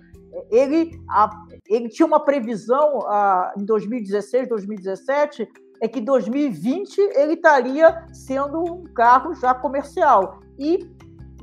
ele, 0.52 1.02
a, 1.10 1.45
ele 1.70 1.90
tinha 1.90 2.06
uma 2.06 2.20
previsão 2.20 3.00
a, 3.08 3.54
em 3.58 3.66
2016, 3.66 4.50
2017, 4.50 5.48
é 5.82 5.88
que 5.88 6.00
2020 6.00 6.98
ele 7.00 7.34
estaria 7.34 8.06
sendo 8.14 8.62
um 8.62 8.84
carro 8.84 9.34
já 9.36 9.54
comercial. 9.54 10.40
E 10.58 10.90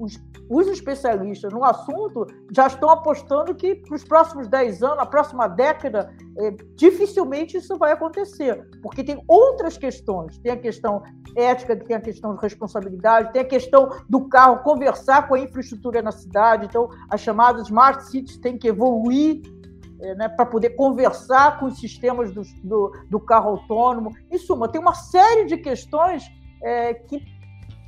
os 0.01 0.19
os 0.53 0.69
especialistas 0.69 1.51
no 1.51 1.65
assunto 1.65 2.27
já 2.55 2.67
estão 2.67 2.91
apostando 2.91 3.55
que 3.55 3.75
para 3.75 3.95
os 3.95 4.05
próximos 4.05 4.49
10 4.49 4.83
anos, 4.83 4.99
a 4.99 5.07
próxima 5.07 5.49
década, 5.49 6.15
é, 6.37 6.51
dificilmente 6.75 7.57
isso 7.57 7.79
vai 7.79 7.93
acontecer, 7.93 8.69
porque 8.83 9.03
tem 9.03 9.23
outras 9.27 9.79
questões. 9.79 10.39
Tem 10.39 10.53
a 10.53 10.57
questão 10.57 11.03
ética, 11.37 11.75
tem 11.75 11.97
a 11.97 12.01
questão 12.01 12.35
de 12.35 12.43
responsabilidade, 12.43 13.33
tem 13.33 13.41
a 13.41 13.47
questão 13.47 13.89
do 14.11 14.29
carro 14.29 14.59
conversar 14.63 15.27
com 15.27 15.35
a 15.35 15.41
infraestrutura 15.41 16.03
na 16.03 16.13
cidade. 16.13 16.67
Então, 16.67 16.91
as 17.09 17.23
chamadas 17.23 17.69
smart 17.69 18.05
cities 18.05 18.37
têm 18.37 18.59
que 18.59 18.69
evoluir 18.69 19.41
né, 20.17 20.29
para 20.29 20.45
poder 20.47 20.71
conversar 20.71 21.59
com 21.59 21.67
os 21.67 21.79
sistemas 21.79 22.33
do, 22.33 22.43
do, 22.63 22.93
do, 23.09 23.21
carro 23.21 23.51
autônomo. 23.51 24.11
Em 24.31 24.39
suma, 24.39 24.69
tem 24.69 24.81
uma 24.81 24.95
série 24.95 25.45
de 25.45 25.57
questões 25.57 26.25
é, 26.63 26.95
que 26.95 27.23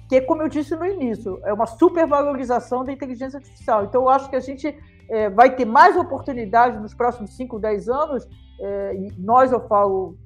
que, 0.09 0.20
como 0.20 0.42
eu 0.42 0.48
disse 0.48 0.77
no 0.77 0.85
início, 0.85 1.40
é 1.44 1.53
uma 1.53 1.66
supervalorização 1.66 2.85
da 2.85 2.92
inteligência 2.92 3.38
artificial. 3.38 3.85
Então, 3.85 4.03
eu 4.03 4.09
acho 4.09 4.29
que 4.29 4.37
a 4.37 4.40
gente 4.40 4.77
é, 5.09 5.31
vai 5.31 5.55
ter 5.55 5.64
mais 5.64 5.96
oportunidade 5.96 6.79
nos 6.79 6.94
próximos 6.94 7.35
5, 7.37 7.59
10 7.59 7.88
anos, 7.88 8.29
é, 8.61 8.94
e 8.94 9.12
nós, 9.18 9.50
eu 9.50 9.61
falo, 9.66 10.16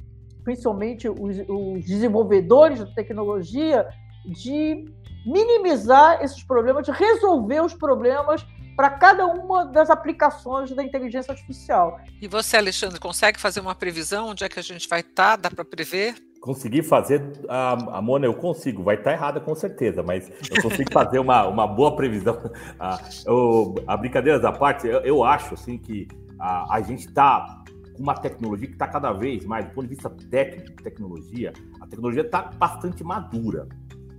principalmente 0.44 1.08
os, 1.08 1.38
os 1.48 1.84
desenvolvedores 1.84 2.84
de 2.84 2.94
tecnologia, 2.94 3.88
de 4.26 4.84
minimizar 5.24 6.22
esses 6.22 6.42
problemas, 6.42 6.84
de 6.84 6.92
resolver 6.92 7.60
os 7.60 7.74
problemas 7.74 8.46
para 8.78 8.90
cada 8.90 9.26
uma 9.26 9.66
das 9.66 9.90
aplicações 9.90 10.70
da 10.70 10.84
inteligência 10.84 11.32
artificial. 11.32 12.00
E 12.22 12.28
você, 12.28 12.56
Alexandre, 12.56 13.00
consegue 13.00 13.40
fazer 13.40 13.58
uma 13.58 13.74
previsão 13.74 14.28
onde 14.28 14.44
é 14.44 14.48
que 14.48 14.56
a 14.56 14.62
gente 14.62 14.88
vai 14.88 15.00
estar? 15.00 15.36
Tá? 15.36 15.36
Dá 15.36 15.50
para 15.50 15.64
prever? 15.64 16.14
conseguir 16.40 16.84
fazer 16.84 17.20
a, 17.48 17.72
a 17.98 18.00
Mona, 18.00 18.24
eu 18.24 18.32
consigo, 18.32 18.84
vai 18.84 18.94
estar 18.94 19.12
errada 19.12 19.40
com 19.40 19.56
certeza, 19.56 20.04
mas 20.04 20.30
eu 20.48 20.62
consigo 20.62 20.92
fazer 20.92 21.18
uma, 21.18 21.48
uma 21.48 21.66
boa 21.66 21.96
previsão. 21.96 22.40
A, 22.78 23.00
eu, 23.26 23.74
a 23.84 23.96
brincadeiras 23.96 24.44
à 24.44 24.52
parte, 24.52 24.86
eu, 24.86 25.00
eu 25.00 25.24
acho 25.24 25.54
assim 25.54 25.76
que 25.76 26.06
a, 26.38 26.76
a 26.76 26.80
gente 26.80 27.08
está 27.08 27.64
com 27.96 28.02
uma 28.04 28.14
tecnologia 28.14 28.68
que 28.68 28.74
está 28.74 28.86
cada 28.86 29.12
vez 29.12 29.44
mais, 29.44 29.66
do 29.66 29.72
ponto 29.72 29.88
de 29.88 29.94
vista 29.96 30.08
técnico, 30.30 30.80
tecnologia, 30.80 31.52
a 31.80 31.86
tecnologia 31.88 32.22
está 32.22 32.42
bastante 32.42 33.02
madura. 33.02 33.66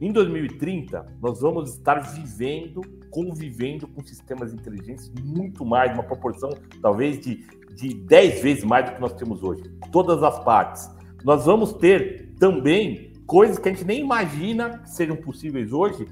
Em 0.02 0.12
2030, 0.12 1.06
nós 1.22 1.40
vamos 1.40 1.76
estar 1.76 2.00
vivendo, 2.00 2.82
convivendo 3.10 3.88
com 3.88 4.04
sistemas 4.04 4.54
inteligentes 4.54 5.12
muito 5.24 5.66
mais, 5.66 5.94
uma 5.94 6.04
proporção 6.04 6.50
talvez 6.82 7.20
de, 7.20 7.46
de 7.76 7.94
10 7.94 8.42
vezes 8.42 8.64
mais 8.64 8.86
do 8.86 8.96
que 8.96 9.02
nós 9.02 9.14
temos 9.14 9.44
hoje. 9.44 9.64
Todas 9.92 10.22
as 10.24 10.40
partes 10.44 10.90
nós 11.24 11.46
vamos 11.46 11.74
ter 11.74 12.34
também 12.40 13.12
coisas 13.26 13.60
que 13.60 13.70
a 13.70 13.74
gente 13.74 13.86
nem 13.86 14.00
imagina 14.00 14.80
que 14.80 14.90
sejam 14.90 15.16
possíveis 15.16 15.72
hoje 15.72 16.08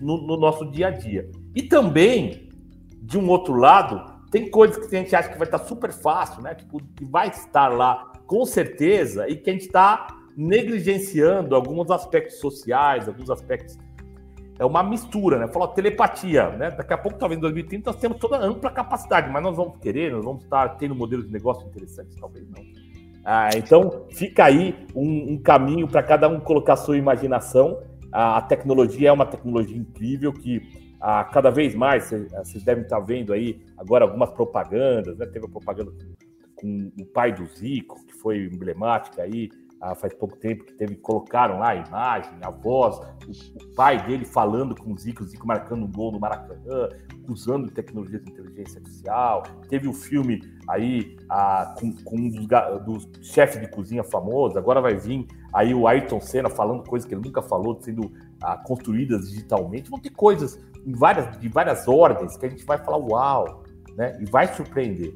no, 0.00 0.26
no 0.26 0.36
nosso 0.36 0.70
dia 0.70 0.88
a 0.88 0.90
dia. 0.90 1.30
E 1.54 1.62
também, 1.62 2.48
de 3.02 3.18
um 3.18 3.28
outro 3.28 3.54
lado, 3.54 4.20
tem 4.30 4.50
coisas 4.50 4.86
que 4.86 4.96
a 4.96 4.98
gente 4.98 5.14
acha 5.14 5.28
que 5.28 5.38
vai 5.38 5.46
estar 5.46 5.58
super 5.58 5.92
fácil, 5.92 6.42
né? 6.42 6.54
Tipo, 6.54 6.80
que 6.96 7.04
vai 7.04 7.28
estar 7.28 7.68
lá 7.68 8.12
com 8.26 8.44
certeza 8.46 9.28
e 9.28 9.36
que 9.36 9.50
a 9.50 9.52
gente 9.52 9.66
está 9.66 10.16
negligenciando 10.36 11.54
alguns 11.54 11.90
aspectos 11.90 12.38
sociais, 12.38 13.08
alguns 13.08 13.28
aspectos. 13.28 13.76
É 14.60 14.64
uma 14.66 14.82
mistura, 14.82 15.38
né? 15.38 15.48
Falou 15.48 15.68
telepatia, 15.68 16.50
né? 16.50 16.70
Daqui 16.70 16.92
a 16.92 16.98
pouco, 16.98 17.18
talvez 17.18 17.38
em 17.38 17.40
2030, 17.40 17.92
nós 17.92 17.98
temos 17.98 18.18
toda 18.18 18.36
a 18.36 18.44
ampla 18.44 18.70
capacidade, 18.70 19.30
mas 19.30 19.42
nós 19.42 19.56
vamos 19.56 19.78
querer, 19.78 20.12
nós 20.12 20.22
vamos 20.22 20.44
estar 20.44 20.68
tendo 20.76 20.94
modelos 20.94 21.26
de 21.26 21.32
negócio 21.32 21.66
interessantes, 21.66 22.14
talvez 22.20 22.46
não. 22.46 22.62
Ah, 23.24 23.48
então, 23.56 24.04
fica 24.10 24.44
aí 24.44 24.74
um, 24.94 25.32
um 25.32 25.38
caminho 25.38 25.88
para 25.88 26.02
cada 26.02 26.28
um 26.28 26.38
colocar 26.38 26.76
sua 26.76 26.98
imaginação. 26.98 27.80
A, 28.12 28.36
a, 28.36 28.42
tecnologia 28.42 29.08
é 29.08 29.12
uma 29.12 29.24
tecnologia 29.24 29.78
incrível 29.78 30.30
que 30.30 30.60
a, 31.00 31.24
cada 31.24 31.48
vez 31.48 31.74
mais, 31.74 32.10
vocês 32.10 32.62
devem 32.62 32.82
estar 32.82 33.00
vendo 33.00 33.32
aí 33.32 33.62
agora 33.78 34.04
algumas 34.04 34.28
propagandas, 34.28 35.16
né? 35.16 35.24
Teve 35.24 35.46
a 35.46 35.48
propaganda 35.48 35.90
com, 35.90 36.90
com 36.90 37.02
o 37.02 37.06
pai 37.06 37.32
do 37.32 37.46
Zico, 37.46 38.04
que 38.04 38.12
foi 38.12 38.44
emblemática 38.44 39.22
aí, 39.22 39.48
ah, 39.80 39.94
faz 39.94 40.12
pouco 40.12 40.36
tempo 40.36 40.64
que 40.64 40.74
teve, 40.74 40.94
colocaram 40.96 41.58
lá 41.58 41.70
a 41.70 41.76
imagem, 41.76 42.32
a 42.42 42.50
voz, 42.50 42.98
o, 43.26 43.64
o, 43.64 43.74
pai 43.74 44.04
dele 44.04 44.26
falando 44.26 44.74
com 44.74 44.92
o 44.92 44.98
Zico, 44.98 45.24
o 45.24 45.26
Zico 45.26 45.46
marcando 45.46 45.84
um 45.84 45.90
gol 45.90 46.12
no 46.12 46.20
Maracanã, 46.20 46.88
usando 47.26 47.70
tecnologia 47.70 48.18
de 48.18 48.30
inteligência 48.30 48.78
artificial. 48.78 49.42
Teve 49.68 49.88
o 49.88 49.92
filme 49.94 50.42
aí 50.68 51.16
ah, 51.30 51.74
com, 51.78 51.92
com, 52.04 52.16
um 52.16 52.28
dos, 52.28 52.46
dos 52.84 53.26
chefes 53.26 53.58
de 53.60 53.68
cozinha 53.68 54.04
famosos. 54.04 54.56
Agora 54.56 54.82
vai 54.82 54.94
vir 54.96 55.26
aí 55.52 55.74
o 55.74 55.88
Ayrton 55.88 56.20
Senna 56.20 56.50
falando 56.50 56.84
coisas 56.84 57.08
que 57.08 57.14
ele 57.14 57.22
nunca 57.24 57.40
falou, 57.40 57.80
sendo 57.80 58.12
ah, 58.42 58.58
construídas 58.58 59.30
digitalmente. 59.30 59.88
Vão 59.88 59.98
ter 59.98 60.10
coisas 60.10 60.60
em 60.84 60.92
várias, 60.92 61.38
de 61.38 61.48
várias 61.48 61.88
ordens 61.88 62.36
que 62.36 62.44
a 62.44 62.50
gente 62.50 62.64
vai 62.64 62.76
falar 62.76 62.98
uau, 62.98 63.62
né? 63.96 64.18
E 64.20 64.26
vai 64.26 64.46
surpreender. 64.54 65.14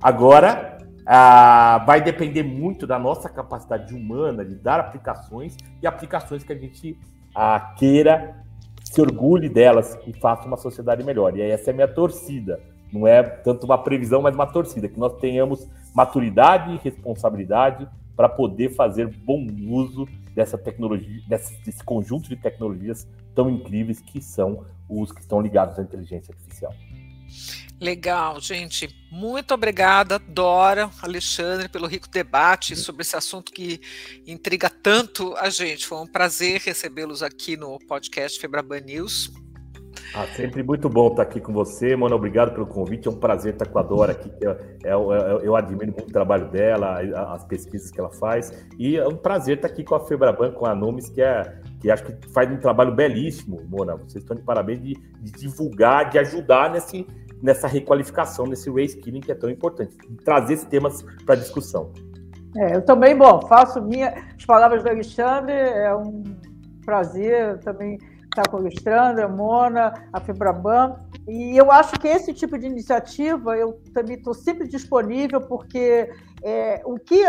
Agora, 0.00 0.78
ah, 1.12 1.82
vai 1.84 2.00
depender 2.00 2.44
muito 2.44 2.86
da 2.86 2.96
nossa 2.96 3.28
capacidade 3.28 3.92
humana 3.92 4.44
de 4.44 4.54
dar 4.54 4.78
aplicações 4.78 5.56
e 5.82 5.86
aplicações 5.86 6.44
que 6.44 6.52
a 6.52 6.56
gente 6.56 6.96
ah, 7.34 7.74
queira 7.76 8.44
se 8.84 9.00
orgulhe 9.00 9.48
delas 9.48 9.98
e 10.06 10.12
faça 10.12 10.46
uma 10.46 10.56
sociedade 10.56 11.02
melhor. 11.02 11.36
E 11.36 11.42
essa 11.42 11.70
é 11.70 11.72
a 11.72 11.74
minha 11.74 11.88
torcida. 11.88 12.60
Não 12.92 13.08
é 13.08 13.24
tanto 13.24 13.64
uma 13.64 13.76
previsão, 13.76 14.22
mas 14.22 14.36
uma 14.36 14.46
torcida, 14.46 14.88
que 14.88 15.00
nós 15.00 15.14
tenhamos 15.14 15.68
maturidade 15.92 16.74
e 16.74 16.76
responsabilidade 16.76 17.88
para 18.14 18.28
poder 18.28 18.68
fazer 18.76 19.08
bom 19.08 19.44
uso 19.68 20.06
dessa 20.32 20.56
tecnologia, 20.56 21.22
desse, 21.28 21.60
desse 21.64 21.82
conjunto 21.82 22.28
de 22.28 22.36
tecnologias 22.36 23.08
tão 23.34 23.50
incríveis 23.50 24.00
que 24.00 24.22
são 24.22 24.64
os 24.88 25.10
que 25.10 25.20
estão 25.20 25.40
ligados 25.40 25.76
à 25.76 25.82
inteligência 25.82 26.32
artificial. 26.32 26.72
Legal, 27.80 28.38
gente. 28.40 28.94
Muito 29.10 29.54
obrigada, 29.54 30.18
Dora, 30.18 30.90
Alexandre, 31.00 31.66
pelo 31.66 31.86
rico 31.86 32.08
debate 32.10 32.76
sobre 32.76 33.02
esse 33.02 33.16
assunto 33.16 33.50
que 33.50 33.80
intriga 34.26 34.68
tanto 34.68 35.34
a 35.36 35.48
gente. 35.48 35.86
Foi 35.86 35.98
um 35.98 36.06
prazer 36.06 36.60
recebê-los 36.60 37.22
aqui 37.22 37.56
no 37.56 37.78
podcast 37.78 38.38
Febraban 38.38 38.80
News. 38.80 39.32
Ah, 40.12 40.26
sempre 40.34 40.62
muito 40.62 40.88
bom 40.88 41.08
estar 41.08 41.22
aqui 41.22 41.40
com 41.40 41.52
você, 41.52 41.94
mano. 41.94 42.16
Obrigado 42.16 42.52
pelo 42.52 42.66
convite. 42.66 43.06
É 43.06 43.10
um 43.10 43.16
prazer 43.16 43.52
estar 43.52 43.66
com 43.66 43.78
a 43.78 43.82
Dora 43.82 44.12
aqui. 44.12 44.30
Eu, 44.40 44.56
eu, 44.82 45.12
eu, 45.12 45.40
eu 45.40 45.56
admiro 45.56 45.92
muito 45.92 46.08
o 46.08 46.12
trabalho 46.12 46.48
dela, 46.48 47.00
as 47.32 47.44
pesquisas 47.44 47.92
que 47.92 48.00
ela 48.00 48.10
faz. 48.10 48.52
E 48.76 48.96
é 48.96 49.06
um 49.06 49.14
prazer 49.14 49.56
estar 49.56 49.68
aqui 49.68 49.84
com 49.84 49.94
a 49.94 50.00
Febraban, 50.00 50.50
com 50.50 50.66
a 50.66 50.74
Numes, 50.74 51.08
que, 51.08 51.22
é, 51.22 51.54
que 51.80 51.88
acho 51.90 52.04
que 52.04 52.28
faz 52.32 52.50
um 52.50 52.56
trabalho 52.56 52.92
belíssimo, 52.92 53.60
Mona. 53.68 53.94
Vocês 53.96 54.16
estão 54.16 54.36
de 54.36 54.42
parabéns 54.42 54.82
de, 54.82 54.94
de 54.94 55.30
divulgar, 55.30 56.10
de 56.10 56.18
ajudar 56.18 56.70
nesse, 56.70 57.06
nessa 57.40 57.68
requalificação, 57.68 58.46
nesse 58.46 58.68
reskilling 58.68 59.20
que 59.20 59.30
é 59.30 59.36
tão 59.36 59.48
importante. 59.48 59.96
Trazer 60.24 60.54
esses 60.54 60.66
temas 60.66 61.04
para 61.24 61.36
discussão. 61.36 61.92
É, 62.56 62.74
eu 62.74 62.82
também, 62.82 63.16
bom, 63.16 63.40
faço 63.46 63.80
minha, 63.80 64.12
as 64.36 64.44
palavras 64.44 64.82
do 64.82 64.88
Alexandre, 64.88 65.52
é 65.52 65.94
um 65.94 66.24
prazer 66.84 67.58
também 67.58 67.96
está 68.30 68.42
com 68.48 68.56
a 68.56 68.60
Alexandra, 68.60 69.26
a 69.26 69.28
Mona, 69.28 69.92
a 70.12 70.20
Febraban. 70.20 70.96
E 71.28 71.56
eu 71.56 71.70
acho 71.70 71.92
que 71.98 72.08
esse 72.08 72.32
tipo 72.32 72.58
de 72.58 72.66
iniciativa 72.66 73.56
eu 73.56 73.80
também 73.92 74.16
estou 74.16 74.32
sempre 74.32 74.66
disponível, 74.66 75.40
porque 75.40 76.10
é, 76.42 76.80
o 76.84 76.98
que, 76.98 77.22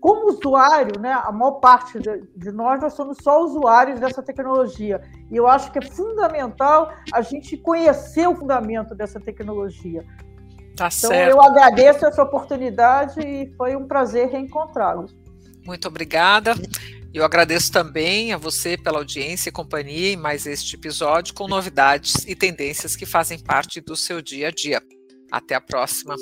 como 0.00 0.30
usuário, 0.30 1.00
né, 1.00 1.12
a 1.12 1.32
maior 1.32 1.52
parte 1.52 1.98
de 1.98 2.52
nós, 2.52 2.80
nós 2.80 2.92
somos 2.92 3.18
só 3.22 3.42
usuários 3.42 3.98
dessa 3.98 4.22
tecnologia. 4.22 5.00
E 5.30 5.36
eu 5.36 5.48
acho 5.48 5.72
que 5.72 5.78
é 5.78 5.82
fundamental 5.82 6.92
a 7.12 7.20
gente 7.22 7.56
conhecer 7.56 8.28
o 8.28 8.36
fundamento 8.36 8.94
dessa 8.94 9.18
tecnologia. 9.18 10.04
Tá 10.76 10.88
então, 10.88 11.10
certo. 11.10 11.30
eu 11.30 11.42
agradeço 11.42 12.04
essa 12.04 12.22
oportunidade 12.22 13.20
e 13.20 13.52
foi 13.56 13.76
um 13.76 13.86
prazer 13.86 14.28
reencontrá-los. 14.28 15.16
Muito 15.64 15.88
obrigada. 15.88 16.54
Eu 17.14 17.24
agradeço 17.24 17.70
também 17.70 18.32
a 18.32 18.36
você 18.36 18.76
pela 18.76 18.98
audiência 18.98 19.48
e 19.48 19.52
companhia 19.52 20.12
em 20.12 20.16
mais 20.16 20.46
este 20.46 20.74
episódio 20.74 21.32
com 21.32 21.46
novidades 21.46 22.26
e 22.26 22.34
tendências 22.34 22.96
que 22.96 23.06
fazem 23.06 23.38
parte 23.38 23.80
do 23.80 23.94
seu 23.94 24.20
dia 24.20 24.48
a 24.48 24.50
dia. 24.50 24.82
Até 25.30 25.54
a 25.54 25.60
próxima. 25.60 26.16